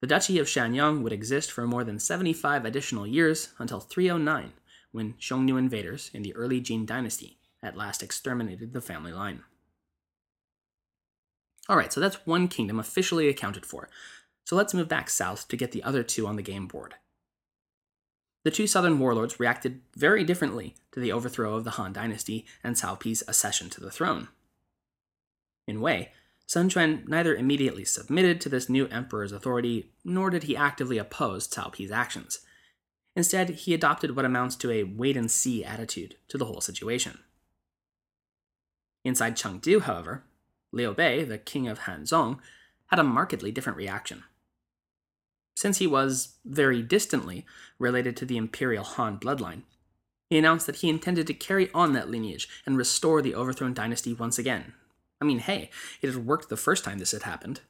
The 0.00 0.08
Duchy 0.08 0.40
of 0.40 0.48
Shanyang 0.48 1.02
would 1.02 1.12
exist 1.12 1.52
for 1.52 1.64
more 1.64 1.84
than 1.84 2.00
75 2.00 2.64
additional 2.64 3.06
years 3.06 3.50
until 3.60 3.78
309, 3.78 4.54
when 4.90 5.12
Xiongnu 5.20 5.56
invaders 5.56 6.10
in 6.12 6.22
the 6.22 6.34
early 6.34 6.60
Jin 6.60 6.84
dynasty 6.84 7.38
at 7.62 7.76
last 7.76 8.02
exterminated 8.02 8.72
the 8.72 8.80
family 8.80 9.12
line. 9.12 9.44
Alright, 11.68 11.92
so 11.92 12.00
that's 12.00 12.26
one 12.26 12.48
kingdom 12.48 12.78
officially 12.78 13.28
accounted 13.28 13.64
for. 13.64 13.88
So 14.44 14.56
let's 14.56 14.74
move 14.74 14.88
back 14.88 15.08
south 15.08 15.48
to 15.48 15.56
get 15.56 15.72
the 15.72 15.82
other 15.82 16.02
two 16.02 16.26
on 16.26 16.36
the 16.36 16.42
game 16.42 16.66
board. 16.66 16.94
The 18.44 18.50
two 18.50 18.66
southern 18.66 18.98
warlords 18.98 19.38
reacted 19.38 19.82
very 19.96 20.24
differently 20.24 20.74
to 20.92 21.00
the 21.00 21.12
overthrow 21.12 21.54
of 21.54 21.64
the 21.64 21.72
Han 21.72 21.92
dynasty 21.92 22.44
and 22.64 22.74
Cao 22.74 22.98
Pi's 22.98 23.22
accession 23.28 23.70
to 23.70 23.80
the 23.80 23.90
throne. 23.90 24.28
In 25.68 25.80
Wei, 25.80 26.10
Sun 26.46 26.70
Quan 26.70 27.04
neither 27.06 27.36
immediately 27.36 27.84
submitted 27.84 28.40
to 28.40 28.48
this 28.48 28.68
new 28.68 28.88
emperor's 28.88 29.32
authority, 29.32 29.92
nor 30.04 30.28
did 30.28 30.42
he 30.42 30.56
actively 30.56 30.98
oppose 30.98 31.48
Cao 31.48 31.72
Pi's 31.72 31.92
actions. 31.92 32.40
Instead, 33.14 33.50
he 33.50 33.74
adopted 33.74 34.16
what 34.16 34.24
amounts 34.24 34.56
to 34.56 34.70
a 34.70 34.82
wait 34.82 35.16
and 35.16 35.30
see 35.30 35.64
attitude 35.64 36.16
to 36.28 36.36
the 36.36 36.46
whole 36.46 36.60
situation. 36.60 37.20
Inside 39.04 39.36
Chengdu, 39.36 39.82
however, 39.82 40.24
Liu 40.72 40.94
Bei, 40.94 41.24
the 41.24 41.38
king 41.38 41.68
of 41.68 41.80
Hanzhong, 41.80 42.38
had 42.86 42.98
a 42.98 43.04
markedly 43.04 43.52
different 43.52 43.78
reaction. 43.78 44.24
Since 45.54 45.78
he 45.78 45.86
was, 45.86 46.36
very 46.44 46.82
distantly, 46.82 47.44
related 47.78 48.16
to 48.16 48.26
the 48.26 48.36
imperial 48.36 48.84
Han 48.84 49.18
bloodline, 49.18 49.62
he 50.30 50.38
announced 50.38 50.66
that 50.66 50.76
he 50.76 50.88
intended 50.88 51.26
to 51.26 51.34
carry 51.34 51.70
on 51.74 51.92
that 51.92 52.10
lineage 52.10 52.48
and 52.64 52.76
restore 52.76 53.20
the 53.20 53.34
overthrown 53.34 53.74
dynasty 53.74 54.14
once 54.14 54.38
again, 54.38 54.72
I 55.22 55.24
mean, 55.24 55.38
hey, 55.38 55.70
it 56.00 56.08
had 56.08 56.26
worked 56.26 56.48
the 56.48 56.56
first 56.56 56.82
time 56.82 56.98
this 56.98 57.12
had 57.12 57.22
happened. 57.22 57.60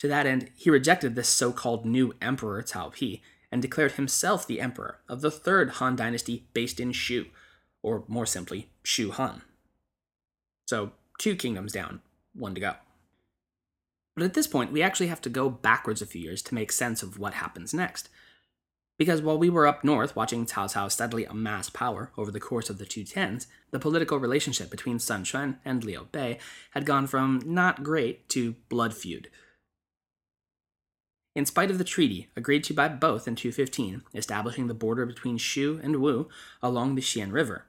To 0.00 0.08
that 0.08 0.26
end, 0.26 0.50
he 0.54 0.68
rejected 0.68 1.14
this 1.14 1.30
so 1.30 1.50
called 1.50 1.86
new 1.86 2.12
emperor 2.20 2.62
Cao 2.62 2.92
Pi 2.92 3.22
and 3.50 3.62
declared 3.62 3.92
himself 3.92 4.46
the 4.46 4.60
emperor 4.60 4.98
of 5.08 5.22
the 5.22 5.30
third 5.30 5.70
Han 5.70 5.96
dynasty 5.96 6.46
based 6.52 6.78
in 6.78 6.92
Shu, 6.92 7.28
or 7.82 8.04
more 8.06 8.26
simply, 8.26 8.68
Shu 8.82 9.12
Han. 9.12 9.40
So, 10.66 10.92
two 11.18 11.36
kingdoms 11.36 11.72
down, 11.72 12.00
one 12.34 12.54
to 12.54 12.60
go. 12.60 12.74
But 14.14 14.24
at 14.24 14.34
this 14.34 14.46
point, 14.46 14.72
we 14.72 14.82
actually 14.82 15.08
have 15.08 15.20
to 15.22 15.28
go 15.28 15.50
backwards 15.50 16.00
a 16.00 16.06
few 16.06 16.20
years 16.20 16.42
to 16.42 16.54
make 16.54 16.70
sense 16.70 17.02
of 17.02 17.18
what 17.18 17.34
happens 17.34 17.74
next. 17.74 18.08
Because 18.96 19.20
while 19.20 19.38
we 19.38 19.50
were 19.50 19.66
up 19.66 19.82
north 19.82 20.14
watching 20.14 20.46
Cao 20.46 20.72
Cao 20.72 20.90
steadily 20.90 21.24
amass 21.24 21.68
power 21.68 22.12
over 22.16 22.30
the 22.30 22.38
course 22.38 22.70
of 22.70 22.78
the 22.78 22.84
two 22.84 23.02
tens, 23.02 23.48
the 23.72 23.80
political 23.80 24.18
relationship 24.18 24.70
between 24.70 25.00
Sun 25.00 25.24
Quan 25.24 25.58
and 25.64 25.82
Liu 25.82 26.06
Bei 26.12 26.38
had 26.70 26.86
gone 26.86 27.08
from 27.08 27.42
not 27.44 27.82
great 27.82 28.28
to 28.28 28.54
blood 28.68 28.94
feud. 28.94 29.28
In 31.34 31.44
spite 31.44 31.72
of 31.72 31.78
the 31.78 31.84
treaty 31.84 32.28
agreed 32.36 32.62
to 32.64 32.74
by 32.74 32.86
both 32.86 33.26
in 33.26 33.34
215, 33.34 34.02
establishing 34.14 34.68
the 34.68 34.74
border 34.74 35.04
between 35.04 35.38
Shu 35.38 35.80
and 35.82 35.96
Wu 35.96 36.28
along 36.62 36.94
the 36.94 37.02
Xiang 37.02 37.32
River, 37.32 37.66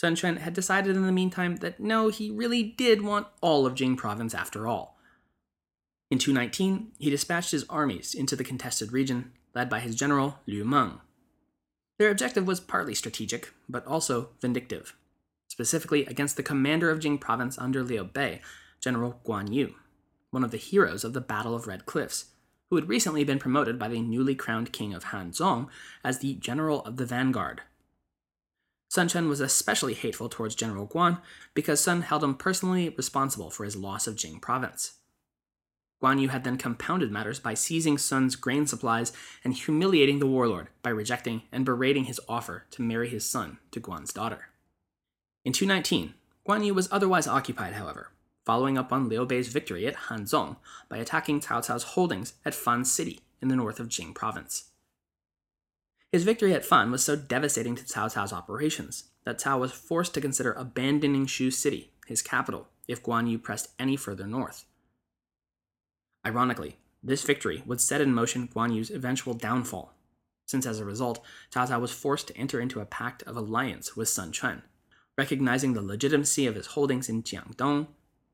Sun 0.00 0.16
Quan 0.16 0.36
had 0.36 0.54
decided 0.54 0.96
in 0.96 1.02
the 1.02 1.12
meantime 1.12 1.56
that 1.56 1.78
no, 1.78 2.08
he 2.08 2.30
really 2.30 2.62
did 2.62 3.02
want 3.02 3.26
all 3.42 3.66
of 3.66 3.74
Jing 3.74 3.96
province 3.96 4.32
after 4.32 4.66
all. 4.66 4.98
In 6.10 6.18
219, 6.18 6.92
he 6.98 7.10
dispatched 7.10 7.50
his 7.50 7.66
armies 7.68 8.14
into 8.14 8.34
the 8.34 8.42
contested 8.42 8.94
region 8.94 9.32
led 9.54 9.68
by 9.68 9.78
his 9.78 9.94
general 9.94 10.38
Lü 10.48 10.64
Meng. 10.64 11.00
Their 11.98 12.10
objective 12.10 12.46
was 12.46 12.60
partly 12.60 12.94
strategic, 12.94 13.52
but 13.68 13.86
also 13.86 14.30
vindictive, 14.40 14.96
specifically 15.48 16.06
against 16.06 16.38
the 16.38 16.42
commander 16.42 16.88
of 16.88 17.00
Jing 17.00 17.18
province 17.18 17.58
under 17.58 17.82
Liu 17.82 18.04
Bei, 18.04 18.40
General 18.80 19.20
Guan 19.26 19.52
Yu, 19.52 19.74
one 20.30 20.44
of 20.44 20.50
the 20.50 20.56
heroes 20.56 21.04
of 21.04 21.12
the 21.12 21.20
Battle 21.20 21.54
of 21.54 21.66
Red 21.66 21.84
Cliffs, 21.84 22.30
who 22.70 22.76
had 22.76 22.88
recently 22.88 23.22
been 23.22 23.38
promoted 23.38 23.78
by 23.78 23.88
the 23.88 24.00
newly 24.00 24.34
crowned 24.34 24.72
king 24.72 24.94
of 24.94 25.04
Hanzhong 25.04 25.68
as 26.02 26.20
the 26.20 26.36
General 26.36 26.82
of 26.86 26.96
the 26.96 27.04
Vanguard. 27.04 27.60
Sun 28.90 29.08
Quan 29.08 29.28
was 29.28 29.38
especially 29.38 29.94
hateful 29.94 30.28
towards 30.28 30.56
General 30.56 30.84
Guan 30.84 31.20
because 31.54 31.80
Sun 31.80 32.02
held 32.02 32.24
him 32.24 32.34
personally 32.34 32.88
responsible 32.88 33.48
for 33.48 33.64
his 33.64 33.76
loss 33.76 34.08
of 34.08 34.16
Jing 34.16 34.40
province. 34.40 34.94
Guan 36.02 36.20
Yu 36.20 36.28
had 36.28 36.42
then 36.42 36.56
compounded 36.56 37.12
matters 37.12 37.38
by 37.38 37.54
seizing 37.54 37.98
Sun's 37.98 38.34
grain 38.34 38.66
supplies 38.66 39.12
and 39.44 39.54
humiliating 39.54 40.18
the 40.18 40.26
warlord 40.26 40.70
by 40.82 40.90
rejecting 40.90 41.42
and 41.52 41.64
berating 41.64 42.04
his 42.04 42.18
offer 42.28 42.64
to 42.72 42.82
marry 42.82 43.08
his 43.08 43.24
son 43.24 43.58
to 43.70 43.80
Guan's 43.80 44.12
daughter. 44.12 44.48
In 45.44 45.52
219, 45.52 46.14
Guan 46.44 46.66
Yu 46.66 46.74
was 46.74 46.88
otherwise 46.90 47.28
occupied, 47.28 47.74
however, 47.74 48.10
following 48.44 48.76
up 48.76 48.92
on 48.92 49.08
Liu 49.08 49.24
Bei's 49.24 49.48
victory 49.48 49.86
at 49.86 50.08
Hanzhong 50.08 50.56
by 50.88 50.96
attacking 50.96 51.40
Cao 51.40 51.64
Cao's 51.64 51.84
holdings 51.84 52.32
at 52.44 52.54
Fan 52.54 52.84
City 52.84 53.20
in 53.40 53.46
the 53.46 53.56
north 53.56 53.78
of 53.78 53.88
Jing 53.88 54.12
province. 54.12 54.69
His 56.12 56.24
victory 56.24 56.52
at 56.54 56.64
Fan 56.64 56.90
was 56.90 57.04
so 57.04 57.14
devastating 57.14 57.76
to 57.76 57.84
Cao 57.84 58.12
Cao's 58.12 58.32
operations 58.32 59.04
that 59.24 59.38
Cao 59.38 59.60
was 59.60 59.70
forced 59.70 60.12
to 60.14 60.20
consider 60.20 60.52
abandoning 60.52 61.26
Xu 61.26 61.52
City, 61.52 61.92
his 62.06 62.20
capital, 62.20 62.68
if 62.88 63.02
Guan 63.02 63.30
Yu 63.30 63.38
pressed 63.38 63.70
any 63.78 63.94
further 63.94 64.26
north. 64.26 64.64
Ironically, 66.26 66.78
this 67.02 67.22
victory 67.22 67.62
would 67.64 67.80
set 67.80 68.00
in 68.00 68.12
motion 68.12 68.48
Guan 68.48 68.74
Yu's 68.74 68.90
eventual 68.90 69.34
downfall, 69.34 69.94
since 70.46 70.66
as 70.66 70.80
a 70.80 70.84
result, 70.84 71.24
Cao 71.52 71.68
Cao 71.68 71.80
was 71.80 71.92
forced 71.92 72.26
to 72.26 72.36
enter 72.36 72.60
into 72.60 72.80
a 72.80 72.84
pact 72.84 73.22
of 73.22 73.36
alliance 73.36 73.96
with 73.96 74.08
Sun 74.08 74.32
Quan, 74.32 74.62
recognizing 75.16 75.74
the 75.74 75.80
legitimacy 75.80 76.44
of 76.44 76.56
his 76.56 76.66
holdings 76.66 77.08
in 77.08 77.22
Jiangdong, 77.22 77.86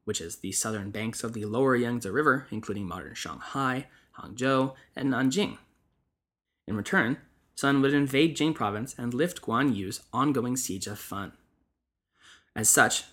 which 0.04 0.22
is 0.22 0.36
the 0.36 0.52
southern 0.52 0.90
banks 0.90 1.22
of 1.22 1.34
the 1.34 1.44
lower 1.44 1.76
Yangtze 1.76 2.08
River, 2.08 2.46
including 2.50 2.88
modern 2.88 3.14
Shanghai, 3.14 3.88
Hangzhou, 4.18 4.74
and 4.96 5.12
Nanjing. 5.12 5.58
In 6.66 6.74
return, 6.74 7.18
Sun 7.56 7.80
would 7.80 7.94
invade 7.94 8.36
Jing 8.36 8.52
province 8.52 8.94
and 8.98 9.14
lift 9.14 9.40
Guan 9.40 9.74
Yu's 9.74 10.02
ongoing 10.12 10.56
siege 10.56 10.86
of 10.86 10.98
Fan. 10.98 11.32
As 12.54 12.68
such, 12.68 13.04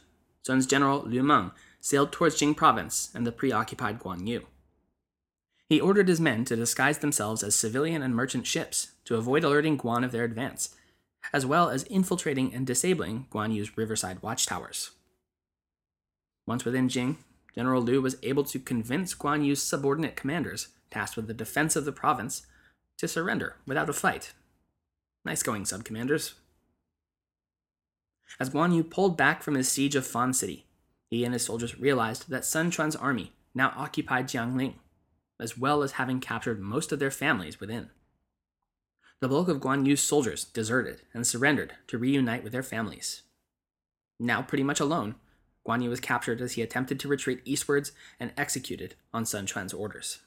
Sun's 0.41 0.67
general 0.67 1.03
Lü 1.03 1.23
Meng 1.23 1.51
sailed 1.79 2.11
towards 2.11 2.35
Jing 2.35 2.53
province 2.53 3.09
and 3.15 3.25
the 3.25 3.31
preoccupied 3.31 3.99
Guan 3.99 4.27
Yu. 4.27 4.45
He 5.69 5.79
ordered 5.79 6.09
his 6.09 6.19
men 6.19 6.43
to 6.45 6.57
disguise 6.57 6.99
themselves 6.99 7.41
as 7.41 7.55
civilian 7.55 8.01
and 8.01 8.13
merchant 8.13 8.45
ships 8.45 8.91
to 9.05 9.15
avoid 9.15 9.45
alerting 9.45 9.77
Guan 9.77 10.03
of 10.03 10.11
their 10.11 10.25
advance, 10.25 10.75
as 11.31 11.45
well 11.45 11.69
as 11.69 11.83
infiltrating 11.83 12.53
and 12.53 12.67
disabling 12.67 13.27
Guan 13.31 13.53
Yu's 13.55 13.77
riverside 13.77 14.21
watchtowers. 14.21 14.91
Once 16.45 16.65
within 16.65 16.89
Jing, 16.89 17.17
General 17.55 17.81
Liu 17.81 18.01
was 18.01 18.17
able 18.23 18.43
to 18.43 18.59
convince 18.59 19.15
Guan 19.15 19.45
Yu's 19.45 19.61
subordinate 19.61 20.17
commanders, 20.17 20.67
tasked 20.91 21.15
with 21.15 21.27
the 21.27 21.33
defense 21.33 21.75
of 21.75 21.85
the 21.85 21.91
province, 21.93 22.45
to 23.03 23.07
surrender 23.09 23.57
without 23.67 23.89
a 23.89 23.93
fight. 23.93 24.33
Nice 25.25 25.43
going, 25.43 25.63
subcommanders. 25.63 26.33
As 28.39 28.49
Guan 28.49 28.73
Yu 28.73 28.83
pulled 28.83 29.17
back 29.17 29.43
from 29.43 29.55
his 29.55 29.69
siege 29.69 29.95
of 29.95 30.07
Fan 30.07 30.33
City, 30.33 30.65
he 31.09 31.25
and 31.25 31.33
his 31.33 31.43
soldiers 31.43 31.77
realized 31.77 32.29
that 32.29 32.45
Sun 32.45 32.71
Quan's 32.71 32.95
army 32.95 33.33
now 33.53 33.73
occupied 33.75 34.27
Jiangling, 34.27 34.75
as 35.37 35.57
well 35.57 35.83
as 35.83 35.93
having 35.93 36.21
captured 36.21 36.61
most 36.61 36.93
of 36.93 36.99
their 36.99 37.11
families 37.11 37.59
within. 37.59 37.89
The 39.19 39.27
bulk 39.27 39.49
of 39.49 39.59
Guan 39.59 39.85
Yu's 39.85 40.01
soldiers 40.01 40.45
deserted 40.45 41.01
and 41.13 41.27
surrendered 41.27 41.73
to 41.87 41.97
reunite 41.97 42.43
with 42.43 42.53
their 42.53 42.63
families. 42.63 43.23
Now 44.17 44.41
pretty 44.41 44.63
much 44.63 44.79
alone, 44.79 45.15
Guan 45.67 45.83
Yu 45.83 45.89
was 45.89 45.99
captured 45.99 46.39
as 46.39 46.53
he 46.53 46.61
attempted 46.61 47.01
to 47.01 47.09
retreat 47.09 47.41
eastwards 47.43 47.91
and 48.19 48.31
executed 48.37 48.95
on 49.13 49.25
Sun 49.25 49.47
Quan's 49.47 49.73
orders. 49.73 50.19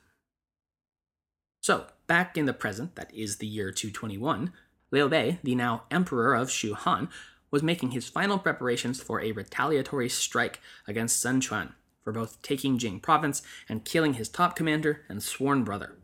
So, 1.60 1.86
back 2.06 2.36
in 2.36 2.46
the 2.46 2.52
present, 2.52 2.94
that 2.94 3.12
is 3.14 3.36
the 3.36 3.46
year 3.46 3.72
221, 3.72 4.52
Liu 4.90 5.08
Bei, 5.08 5.38
the 5.42 5.54
now 5.54 5.84
emperor 5.90 6.34
of 6.34 6.50
Shu 6.50 6.74
Han, 6.74 7.08
was 7.50 7.62
making 7.62 7.92
his 7.92 8.08
final 8.08 8.38
preparations 8.38 9.00
for 9.00 9.20
a 9.20 9.32
retaliatory 9.32 10.08
strike 10.08 10.60
against 10.86 11.20
Sun 11.20 11.42
Quan 11.42 11.74
for 12.02 12.12
both 12.12 12.40
taking 12.40 12.78
Jing 12.78 13.00
province 13.00 13.42
and 13.68 13.84
killing 13.84 14.14
his 14.14 14.28
top 14.28 14.54
commander 14.54 15.02
and 15.08 15.22
sworn 15.22 15.64
brother. 15.64 15.96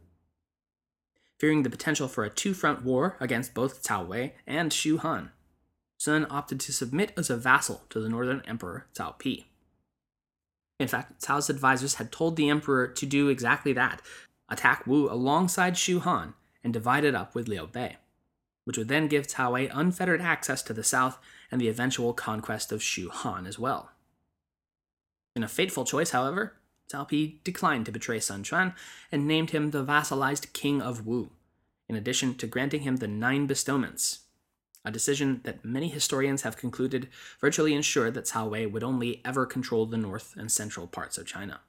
Fearing 1.39 1.63
the 1.63 1.71
potential 1.71 2.09
for 2.09 2.25
a 2.25 2.31
two 2.31 2.55
front 2.55 2.85
war 2.85 3.17
against 3.21 3.55
both 3.55 3.85
Cao 3.85 4.07
Wei 4.07 4.35
and 4.45 4.73
Shu 4.73 4.99
Han, 4.99 5.31
Sun 5.99 6.27
opted 6.29 6.59
to 6.59 6.73
submit 6.73 7.13
as 7.17 7.31
a 7.31 7.37
vassal 7.37 7.85
to 7.91 8.01
the 8.01 8.09
northern 8.09 8.43
emperor 8.47 8.87
Cao 8.95 9.17
Pi. 9.17 9.47
In 10.81 10.89
fact, 10.89 11.25
Cao's 11.25 11.49
advisors 11.49 11.95
had 11.95 12.11
told 12.11 12.35
the 12.35 12.49
emperor 12.49 12.89
to 12.89 13.07
do 13.07 13.29
exactly 13.29 13.73
that 13.75 14.03
attack 14.53 14.87
Wu 14.87 15.11
alongside 15.11 15.77
Shu 15.79 15.99
Han 16.01 16.35
and 16.63 16.73
divide 16.73 17.05
it 17.05 17.15
up 17.15 17.35
with 17.35 17.49
Liu 17.49 17.67
Bei, 17.67 17.97
which 18.65 18.77
would 18.77 18.89
then 18.89 19.09
give 19.09 19.27
Cao 19.27 19.53
Wei 19.53 19.69
unfettered 19.69 20.21
access 20.21 20.63
to 20.63 20.73
the 20.73 20.85
south 20.85 21.19
and 21.51 21.61
the 21.61 21.69
eventual 21.69 22.13
conquest 22.13 22.71
of 22.71 22.83
Shu 22.83 23.09
Han 23.09 23.47
as 23.47 23.59
well. 23.59 23.91
In 25.35 25.43
a 25.43 25.49
fateful 25.49 25.85
choice, 25.85 26.11
however, 26.11 26.55
Cao 26.93 27.09
Pi 27.09 27.39
declined 27.43 27.87
to 27.87 27.93
betray 27.93 28.21
Sun 28.21 28.45
Quan 28.45 28.75
and 29.11 29.27
named 29.27 29.51
him 29.51 29.71
the 29.71 29.85
vassalized 29.85 30.53
King 30.53 30.83
of 30.83 31.07
Wu, 31.07 31.31
in 31.89 31.97
addition 31.97 32.35
to 32.35 32.47
granting 32.47 32.83
him 32.83 32.97
the 32.97 33.09
Nine 33.09 33.47
Bestowments, 33.47 34.21
a 34.85 34.91
decision 34.91 35.41
that 35.45 35.65
many 35.65 35.89
historians 35.89 36.43
have 36.43 36.57
concluded 36.57 37.09
virtually 37.41 37.73
ensured 37.73 38.15
that 38.15 38.27
Cao 38.27 38.51
Wei 38.51 38.67
would 38.67 38.83
only 38.85 39.23
ever 39.25 39.47
control 39.47 39.87
the 39.87 39.97
north 39.97 40.35
and 40.37 40.53
central 40.53 40.87
parts 40.87 41.17
of 41.17 41.27
China. 41.27 41.61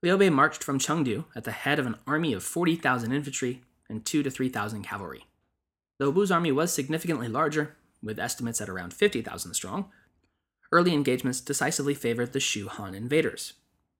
Liu 0.00 0.16
Bei 0.16 0.30
marched 0.30 0.62
from 0.62 0.78
Chengdu 0.78 1.24
at 1.34 1.42
the 1.42 1.50
head 1.50 1.80
of 1.80 1.86
an 1.86 1.96
army 2.06 2.32
of 2.32 2.44
40,000 2.44 3.12
infantry 3.12 3.62
and 3.88 4.04
2 4.04 4.22
to 4.22 4.30
3,000 4.30 4.84
cavalry. 4.84 5.26
Though 5.98 6.10
Wu's 6.10 6.30
army 6.30 6.52
was 6.52 6.72
significantly 6.72 7.26
larger, 7.26 7.76
with 8.00 8.20
estimates 8.20 8.60
at 8.60 8.68
around 8.68 8.94
50,000 8.94 9.54
strong, 9.54 9.90
early 10.70 10.94
engagements 10.94 11.40
decisively 11.40 11.94
favored 11.94 12.32
the 12.32 12.38
Shu 12.38 12.68
Han 12.68 12.94
invaders, 12.94 13.54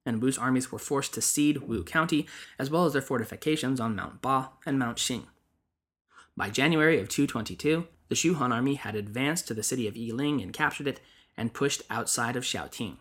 and 0.07 0.23
Wu's 0.23 0.39
armies 0.39 0.71
were 0.71 0.79
forced 0.79 1.15
to 1.15 1.21
cede 1.21 1.63
Wu 1.63 1.83
County 1.83 2.29
as 2.61 2.71
well 2.71 2.85
as 2.85 2.93
their 2.93 3.03
fortifications 3.03 3.81
on 3.81 3.97
Mount 3.97 4.23
Ba 4.23 4.51
and 4.65 4.79
Mount 4.79 4.99
Xing. 4.99 5.25
By 6.37 6.51
January 6.51 7.01
of 7.01 7.09
222, 7.09 7.89
the 8.09 8.15
Shu 8.15 8.35
Han 8.35 8.53
army 8.53 8.75
had 8.75 8.95
advanced 8.95 9.49
to 9.49 9.55
the 9.55 9.65
city 9.65 9.89
of 9.89 9.97
Yiling 9.97 10.41
and 10.41 10.53
captured 10.53 10.87
it 10.87 11.01
and 11.37 11.53
pushed 11.53 11.83
outside 11.91 12.37
of 12.37 12.45
Xiaoting. 12.45 12.99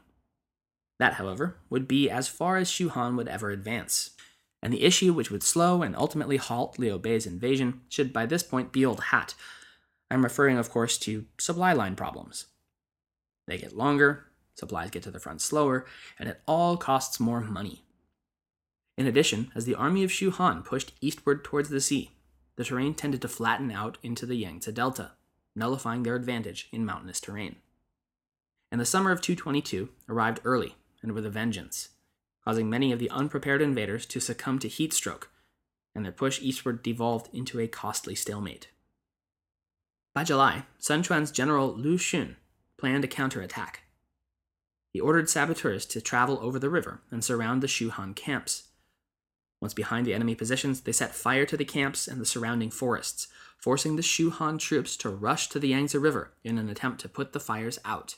That, 1.00 1.14
however, 1.14 1.58
would 1.70 1.88
be 1.88 2.10
as 2.10 2.28
far 2.28 2.58
as 2.58 2.70
Shu 2.70 2.90
Han 2.90 3.16
would 3.16 3.28
ever 3.28 3.52
advance, 3.52 4.12
and 4.64 4.74
the 4.74 4.84
issue 4.84 5.14
which 5.14 5.30
would 5.30 5.44
slow 5.44 5.84
and 5.84 5.96
ultimately 5.96 6.38
halt 6.38 6.80
Liu 6.80 6.98
Bei's 6.98 7.28
invasion 7.28 7.82
should 7.90 8.12
by 8.12 8.26
this 8.26 8.44
point 8.44 8.72
be 8.72 8.86
old 8.86 9.02
hat. 9.06 9.36
I'm 10.10 10.24
referring, 10.24 10.58
of 10.58 10.72
course, 10.72 10.98
to 11.00 11.26
supply 11.38 11.74
line 11.74 11.96
problems. 11.96 12.46
They 13.46 13.58
get 13.58 13.78
longer, 13.78 14.26
supplies 14.56 14.90
get 14.90 15.04
to 15.04 15.12
the 15.12 15.20
front 15.20 15.42
slower, 15.42 15.86
and 16.18 16.28
it 16.28 16.42
all 16.48 16.78
costs 16.78 17.20
more 17.20 17.42
money. 17.42 17.84
In 18.98 19.06
addition, 19.06 19.52
as 19.54 19.66
the 19.66 19.76
army 19.76 20.04
of 20.04 20.12
Shu 20.12 20.32
Han 20.32 20.64
pushed 20.64 20.94
eastward 21.02 21.44
towards 21.44 21.70
the 21.70 21.80
sea, 21.80 22.12
the 22.56 22.64
terrain 22.64 22.96
tended 22.96 23.22
to 23.22 23.28
flatten 23.28 23.72
out 23.72 24.00
into 24.02 24.26
the 24.26 24.36
Yangtze 24.36 24.72
Delta, 24.72 25.12
nullifying 25.56 26.02
their 26.02 26.16
advantage 26.16 26.68
in 26.72 26.84
mountainous 26.84 27.20
terrain. 27.20 27.58
And 28.72 28.82
the 28.82 28.86
summer 28.86 29.12
of 29.12 29.22
222 29.22 29.90
arrived 30.10 30.42
early 30.44 30.76
and 31.02 31.12
with 31.12 31.26
a 31.26 31.30
vengeance, 31.30 31.90
causing 32.44 32.70
many 32.70 32.92
of 32.92 33.00
the 33.00 33.10
unprepared 33.10 33.62
invaders 33.62 34.06
to 34.08 34.20
succumb 34.20 34.60
to 34.60 34.68
heat 34.68 34.94
stroke, 34.94 35.30
and 35.94 36.06
their 36.06 36.12
push 36.12 36.42
eastward 36.42 36.84
devolved 36.84 37.30
into 37.34 37.60
a 37.60 37.68
costly 37.68 38.16
stalemate. 38.16 38.70
By 40.14 40.24
July, 40.24 40.64
Sun 40.80 41.04
Quan's 41.04 41.32
general 41.32 41.74
Lu 41.74 41.98
Xun 41.98 42.36
planned 42.78 43.04
a 43.04 43.08
counterattack. 43.08 43.82
He 44.92 45.00
ordered 45.00 45.30
saboteurs 45.30 45.86
to 45.88 46.02
travel 46.02 46.40
over 46.42 46.58
the 46.58 46.70
river 46.70 47.02
and 47.12 47.24
surround 47.24 47.62
the 47.62 47.68
Shu 47.68 47.90
Han 47.92 48.14
camps. 48.14 48.70
Once 49.60 49.74
behind 49.74 50.06
the 50.06 50.14
enemy 50.14 50.36
positions, 50.36 50.82
they 50.82 50.92
set 50.92 51.16
fire 51.16 51.46
to 51.46 51.58
the 51.58 51.66
camps 51.66 52.08
and 52.08 52.22
the 52.22 52.26
surrounding 52.26 52.72
forests, 52.72 53.28
forcing 53.58 53.96
the 53.96 54.02
Shu 54.02 54.30
Han 54.30 54.58
troops 54.58 54.96
to 54.98 55.10
rush 55.10 55.50
to 55.50 55.60
the 55.60 55.70
Yangtze 55.70 55.98
River 55.98 56.34
in 56.44 56.58
an 56.58 56.70
attempt 56.70 57.02
to 57.02 57.10
put 57.10 57.34
the 57.34 57.40
fires 57.40 57.80
out. 57.84 58.16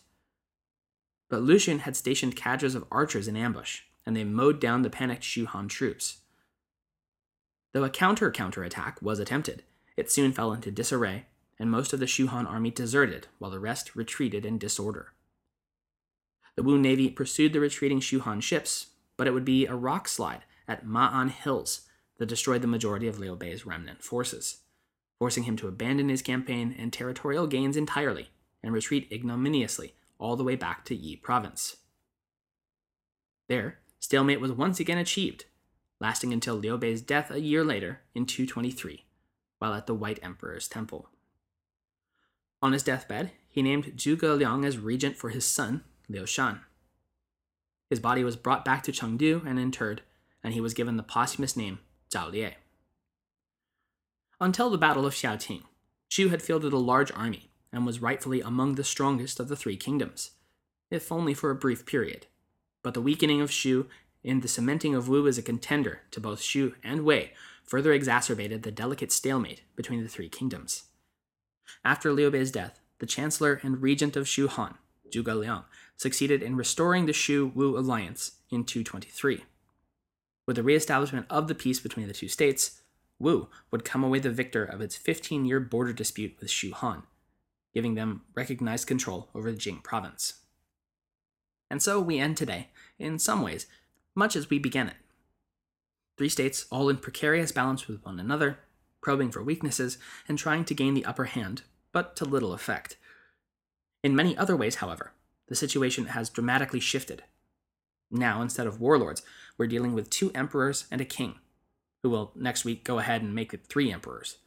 But 1.30 1.44
Lu 1.44 1.56
Xun 1.56 1.82
had 1.82 1.96
stationed 1.96 2.36
cadres 2.36 2.76
of 2.76 2.86
archers 2.92 3.28
in 3.28 3.38
ambush, 3.38 3.82
and 4.06 4.16
they 4.16 4.24
mowed 4.24 4.60
down 4.60 4.82
the 4.82 4.90
panicked 4.90 5.24
Shu 5.24 5.46
Han 5.46 5.68
troops. 5.68 6.18
Though 7.72 7.84
a 7.84 7.90
counter 7.90 8.32
counterattack 8.32 9.00
was 9.02 9.20
attempted, 9.20 9.64
it 9.96 10.12
soon 10.12 10.34
fell 10.34 10.52
into 10.52 10.72
disarray, 10.72 11.28
and 11.60 11.70
most 11.70 11.94
of 11.94 12.00
the 12.00 12.08
Shu 12.08 12.28
Han 12.28 12.48
army 12.48 12.72
deserted 12.72 13.28
while 13.38 13.52
the 13.52 13.60
rest 13.60 13.96
retreated 13.96 14.44
in 14.44 14.58
disorder. 14.58 15.14
The 16.56 16.64
Wu 16.64 16.80
Navy 16.80 17.10
pursued 17.10 17.54
the 17.54 17.60
retreating 17.60 18.00
Shu 18.00 18.20
Han 18.22 18.42
ships, 18.42 18.88
but 19.16 19.28
it 19.28 19.32
would 19.32 19.46
be 19.46 19.68
a 19.68 19.76
rock 19.76 20.08
slide 20.08 20.44
at 20.68 20.86
Ma'an 20.86 21.30
Hills 21.30 21.88
that 22.18 22.26
destroyed 22.26 22.62
the 22.62 22.68
majority 22.68 23.08
of 23.08 23.20
Liu 23.20 23.36
Bei's 23.36 23.66
remnant 23.66 24.04
forces, 24.04 24.62
forcing 25.20 25.44
him 25.44 25.56
to 25.58 25.68
abandon 25.68 26.10
his 26.10 26.22
campaign 26.22 26.76
and 26.78 26.92
territorial 26.92 27.46
gains 27.46 27.78
entirely 27.78 28.30
and 28.64 28.74
retreat 28.74 29.08
ignominiously 29.12 29.94
all 30.20 30.36
the 30.36 30.44
way 30.44 30.56
back 30.56 30.86
to 30.86 30.96
Yi 30.96 31.16
province. 31.16 31.78
There, 33.48 33.80
stalemate 34.00 34.42
was 34.42 34.52
once 34.52 34.80
again 34.80 34.98
achieved, 34.98 35.46
lasting 36.00 36.32
until 36.32 36.56
Liu 36.56 36.78
Bei's 36.78 37.02
death 37.02 37.32
a 37.32 37.42
year 37.42 37.64
later 37.64 38.02
in 38.14 38.26
223, 38.26 39.06
while 39.58 39.74
at 39.74 39.88
the 39.88 39.96
White 39.96 40.20
Emperor's 40.22 40.68
temple. 40.68 41.10
On 42.62 42.74
his 42.74 42.84
deathbed, 42.84 43.32
he 43.48 43.62
named 43.62 43.94
Zhuge 43.98 44.38
Liang 44.38 44.66
as 44.66 44.78
regent 44.78 45.18
for 45.18 45.30
his 45.30 45.46
son, 45.46 45.84
Liu 46.08 46.26
Shan. 46.26 46.62
His 47.90 48.00
body 48.00 48.24
was 48.24 48.36
brought 48.36 48.64
back 48.64 48.84
to 48.84 48.92
Chengdu 48.92 49.46
and 49.46 49.58
interred, 49.58 50.02
and 50.44 50.54
he 50.54 50.62
was 50.62 50.74
given 50.74 50.98
the 50.98 51.04
posthumous 51.04 51.58
name 51.58 51.80
Zhao 52.14 52.32
Lie. 52.32 52.58
Until 54.40 54.70
the 54.70 54.78
Battle 54.78 55.06
of 55.06 55.14
Xiaoting, 55.14 55.64
Shu 56.08 56.30
had 56.30 56.42
fielded 56.42 56.74
a 56.74 56.78
large 56.78 57.12
army 57.12 57.49
and 57.72 57.86
was 57.86 58.02
rightfully 58.02 58.42
among 58.42 58.76
the 58.76 58.84
strongest 58.84 59.40
of 59.40 59.48
the 59.48 59.56
three 59.56 59.78
kingdoms, 59.78 60.32
if 60.90 61.12
only 61.12 61.34
for 61.34 61.52
a 61.52 61.56
brief 61.56 61.86
period. 61.86 62.28
But 62.84 62.94
the 62.94 63.02
weakening 63.02 63.42
of 63.42 63.52
Shu 63.52 63.88
in 64.24 64.42
the 64.42 64.48
cementing 64.48 64.96
of 64.96 65.08
Wu 65.08 65.28
as 65.28 65.38
a 65.38 65.44
contender 65.44 66.02
to 66.12 66.20
both 66.20 66.42
Shu 66.42 66.76
and 66.84 67.06
Wei 67.06 67.34
further 67.64 67.94
exacerbated 67.94 68.64
the 68.64 68.72
delicate 68.72 69.12
stalemate 69.12 69.62
between 69.76 70.02
the 70.02 70.10
three 70.10 70.30
kingdoms. 70.30 70.84
After 71.86 72.12
Liu 72.12 72.32
Bei's 72.32 72.52
death, 72.52 72.80
the 73.00 73.06
chancellor 73.06 73.60
and 73.64 73.82
regent 73.82 74.16
of 74.16 74.28
Shu 74.28 74.48
Han, 74.48 74.76
Zhuge 75.12 75.40
Liang, 75.40 75.64
succeeded 75.96 76.42
in 76.42 76.56
restoring 76.56 77.06
the 77.06 77.14
Shu 77.14 77.52
Wu 77.54 77.78
alliance 77.78 78.34
in 78.50 78.64
223. 78.64 79.44
With 80.46 80.56
the 80.56 80.64
reestablishment 80.64 81.28
of 81.30 81.48
the 81.48 81.56
peace 81.56 81.80
between 81.80 82.08
the 82.08 82.14
two 82.14 82.28
states, 82.28 82.82
Wu 83.20 83.50
would 83.70 83.86
come 83.86 84.04
away 84.04 84.20
the 84.20 84.32
victor 84.32 84.64
of 84.64 84.82
its 84.82 84.96
15 84.96 85.46
year 85.46 85.60
border 85.60 85.94
dispute 85.94 86.36
with 86.40 86.50
Shu 86.50 86.72
Han, 86.74 87.04
giving 87.74 87.96
them 87.96 88.24
recognized 88.36 88.88
control 88.88 89.30
over 89.34 89.52
the 89.52 89.58
Jing 89.58 89.80
province. 89.84 90.36
And 91.70 91.82
so 91.82 92.00
we 92.00 92.20
end 92.20 92.38
today, 92.38 92.70
in 92.98 93.20
some 93.20 93.42
ways, 93.42 93.68
much 94.16 94.36
as 94.36 94.50
we 94.50 94.60
began 94.60 94.88
it. 94.88 94.96
Three 96.18 96.30
states 96.30 96.66
all 96.72 96.90
in 96.90 96.98
precarious 96.98 97.52
balance 97.52 97.88
with 97.88 98.04
one 98.04 98.20
another, 98.20 98.60
probing 99.02 99.32
for 99.32 99.44
weaknesses, 99.44 99.98
and 100.28 100.38
trying 100.38 100.66
to 100.66 100.74
gain 100.74 100.94
the 100.94 101.06
upper 101.06 101.26
hand, 101.26 101.62
but 101.92 102.16
to 102.18 102.26
little 102.26 102.54
effect. 102.54 102.98
In 104.04 104.16
many 104.16 104.36
other 104.36 104.56
ways, 104.56 104.76
however, 104.76 105.14
the 105.48 105.56
situation 105.56 106.08
has 106.08 106.30
dramatically 106.30 106.80
shifted. 106.80 107.24
Now, 108.12 108.42
instead 108.42 108.68
of 108.68 108.82
warlords, 108.82 109.22
we're 109.58 109.68
dealing 109.68 109.94
with 109.94 110.10
two 110.10 110.32
emperors 110.34 110.86
and 110.92 111.00
a 111.00 111.06
king, 111.06 111.36
who 112.02 112.10
will 112.10 112.32
next 112.36 112.66
week 112.66 112.84
go 112.84 113.00
ahead 113.00 113.22
and 113.22 113.36
make 113.36 113.54
it 113.54 113.68
three 113.68 113.92
emperors. 113.92 114.38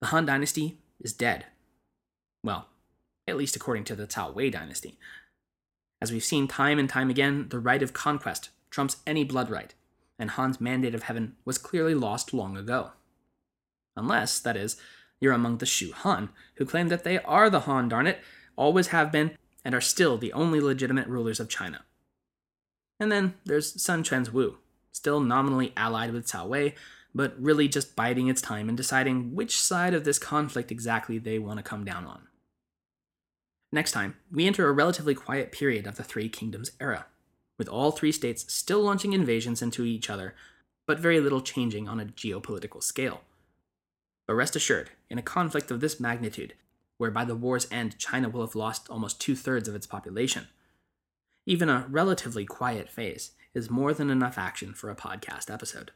The 0.00 0.08
Han 0.08 0.26
dynasty 0.26 0.78
is 1.00 1.12
dead. 1.12 1.46
Well, 2.44 2.68
at 3.28 3.36
least 3.36 3.56
according 3.56 3.84
to 3.84 3.94
the 3.94 4.06
Cao 4.06 4.34
Wei 4.34 4.50
dynasty. 4.50 4.98
As 6.00 6.10
we've 6.10 6.24
seen 6.24 6.48
time 6.48 6.78
and 6.78 6.88
time 6.88 7.10
again, 7.10 7.46
the 7.48 7.60
right 7.60 7.82
of 7.82 7.92
conquest 7.92 8.50
trumps 8.70 8.96
any 9.06 9.22
blood 9.22 9.50
right, 9.50 9.72
and 10.18 10.32
Han's 10.32 10.60
mandate 10.60 10.94
of 10.94 11.04
heaven 11.04 11.36
was 11.44 11.58
clearly 11.58 11.94
lost 11.94 12.34
long 12.34 12.56
ago. 12.56 12.90
Unless, 13.96 14.40
that 14.40 14.56
is, 14.56 14.76
you're 15.20 15.32
among 15.32 15.58
the 15.58 15.66
Shu 15.66 15.92
Han, 15.92 16.30
who 16.56 16.64
claim 16.64 16.88
that 16.88 17.04
they 17.04 17.20
are 17.20 17.48
the 17.48 17.60
Han, 17.60 17.88
darn 17.88 18.08
it, 18.08 18.20
always 18.56 18.88
have 18.88 19.12
been, 19.12 19.36
and 19.64 19.74
are 19.74 19.80
still 19.80 20.18
the 20.18 20.32
only 20.32 20.60
legitimate 20.60 21.06
rulers 21.06 21.38
of 21.38 21.48
China. 21.48 21.84
And 22.98 23.12
then 23.12 23.34
there's 23.44 23.80
Sun 23.80 24.02
Quan's 24.02 24.32
Wu, 24.32 24.58
still 24.90 25.20
nominally 25.20 25.72
allied 25.76 26.12
with 26.12 26.26
Cao 26.26 26.48
Wei, 26.48 26.74
but 27.14 27.40
really 27.40 27.68
just 27.68 27.94
biding 27.94 28.28
its 28.28 28.42
time 28.42 28.68
and 28.68 28.76
deciding 28.76 29.34
which 29.34 29.60
side 29.60 29.94
of 29.94 30.04
this 30.04 30.18
conflict 30.18 30.72
exactly 30.72 31.18
they 31.18 31.38
want 31.38 31.58
to 31.58 31.62
come 31.62 31.84
down 31.84 32.06
on. 32.06 32.26
Next 33.72 33.92
time, 33.92 34.16
we 34.30 34.46
enter 34.46 34.68
a 34.68 34.72
relatively 34.72 35.14
quiet 35.14 35.50
period 35.50 35.86
of 35.86 35.96
the 35.96 36.04
Three 36.04 36.28
Kingdoms 36.28 36.72
era, 36.78 37.06
with 37.58 37.68
all 37.68 37.90
three 37.90 38.12
states 38.12 38.52
still 38.52 38.82
launching 38.82 39.14
invasions 39.14 39.62
into 39.62 39.84
each 39.84 40.10
other, 40.10 40.34
but 40.86 41.00
very 41.00 41.20
little 41.20 41.40
changing 41.40 41.88
on 41.88 41.98
a 41.98 42.04
geopolitical 42.04 42.82
scale. 42.82 43.22
But 44.26 44.34
rest 44.34 44.56
assured, 44.56 44.90
in 45.08 45.18
a 45.18 45.22
conflict 45.22 45.70
of 45.70 45.80
this 45.80 45.98
magnitude, 45.98 46.54
where 46.98 47.10
by 47.10 47.24
the 47.24 47.34
war's 47.34 47.66
end 47.70 47.98
China 47.98 48.28
will 48.28 48.42
have 48.42 48.54
lost 48.54 48.88
almost 48.90 49.20
two 49.20 49.34
thirds 49.34 49.68
of 49.68 49.74
its 49.74 49.86
population, 49.86 50.48
even 51.46 51.68
a 51.68 51.86
relatively 51.88 52.44
quiet 52.44 52.90
phase 52.90 53.32
is 53.54 53.70
more 53.70 53.92
than 53.92 54.10
enough 54.10 54.38
action 54.38 54.74
for 54.74 54.90
a 54.90 54.96
podcast 54.96 55.52
episode. 55.52 55.90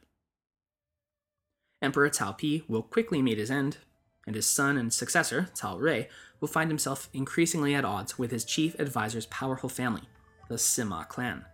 Emperor 1.81 2.09
Cao 2.09 2.37
Pi 2.37 2.65
will 2.67 2.81
quickly 2.81 3.21
meet 3.21 3.37
his 3.37 3.51
end, 3.51 3.77
and 4.27 4.35
his 4.35 4.45
son 4.45 4.77
and 4.77 4.93
successor, 4.93 5.49
Cao 5.55 5.79
Rui, 5.79 6.05
will 6.39 6.47
find 6.47 6.69
himself 6.69 7.09
increasingly 7.13 7.73
at 7.73 7.85
odds 7.85 8.19
with 8.19 8.29
his 8.29 8.45
chief 8.45 8.77
advisor's 8.77 9.25
powerful 9.27 9.69
family, 9.69 10.03
the 10.49 10.55
Sima 10.55 11.07
clan. 11.07 11.45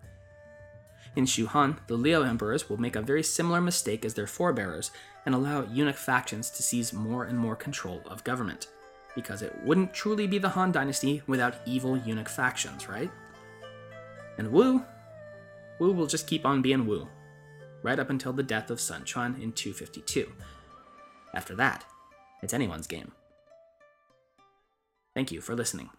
In 1.15 1.27
Shu 1.27 1.45
Han, 1.45 1.79
the 1.87 1.95
Liu 1.95 2.23
emperors 2.23 2.69
will 2.69 2.77
make 2.77 2.95
a 2.95 3.01
very 3.01 3.23
similar 3.23 3.61
mistake 3.61 4.03
as 4.03 4.15
their 4.15 4.27
forebearers 4.27 4.91
and 5.25 5.35
allow 5.35 5.61
eunuch 5.61 5.95
factions 5.95 6.49
to 6.49 6.63
seize 6.63 6.91
more 6.91 7.23
and 7.23 7.37
more 7.37 7.55
control 7.55 8.01
of 8.07 8.23
government, 8.23 8.67
because 9.15 9.43
it 9.43 9.55
wouldn't 9.63 9.93
truly 9.93 10.25
be 10.25 10.39
the 10.39 10.49
Han 10.49 10.71
dynasty 10.71 11.21
without 11.27 11.55
evil 11.65 11.95
eunuch 11.95 12.27
factions, 12.27 12.89
right? 12.89 13.11
And 14.39 14.51
Wu? 14.51 14.83
Wu 15.79 15.91
will 15.91 16.07
just 16.07 16.27
keep 16.27 16.45
on 16.45 16.63
being 16.63 16.87
Wu, 16.87 17.07
right 17.83 17.99
up 17.99 18.09
until 18.09 18.33
the 18.33 18.41
death 18.41 18.71
of 18.71 18.81
Sun 18.81 19.05
Quan 19.05 19.35
in 19.39 19.53
252. 19.53 20.31
After 21.35 21.55
that, 21.55 21.85
it's 22.43 22.53
anyone's 22.53 22.87
game. 22.87 23.13
Thank 25.15 25.31
you 25.31 25.41
for 25.41 25.55
listening. 25.55 25.89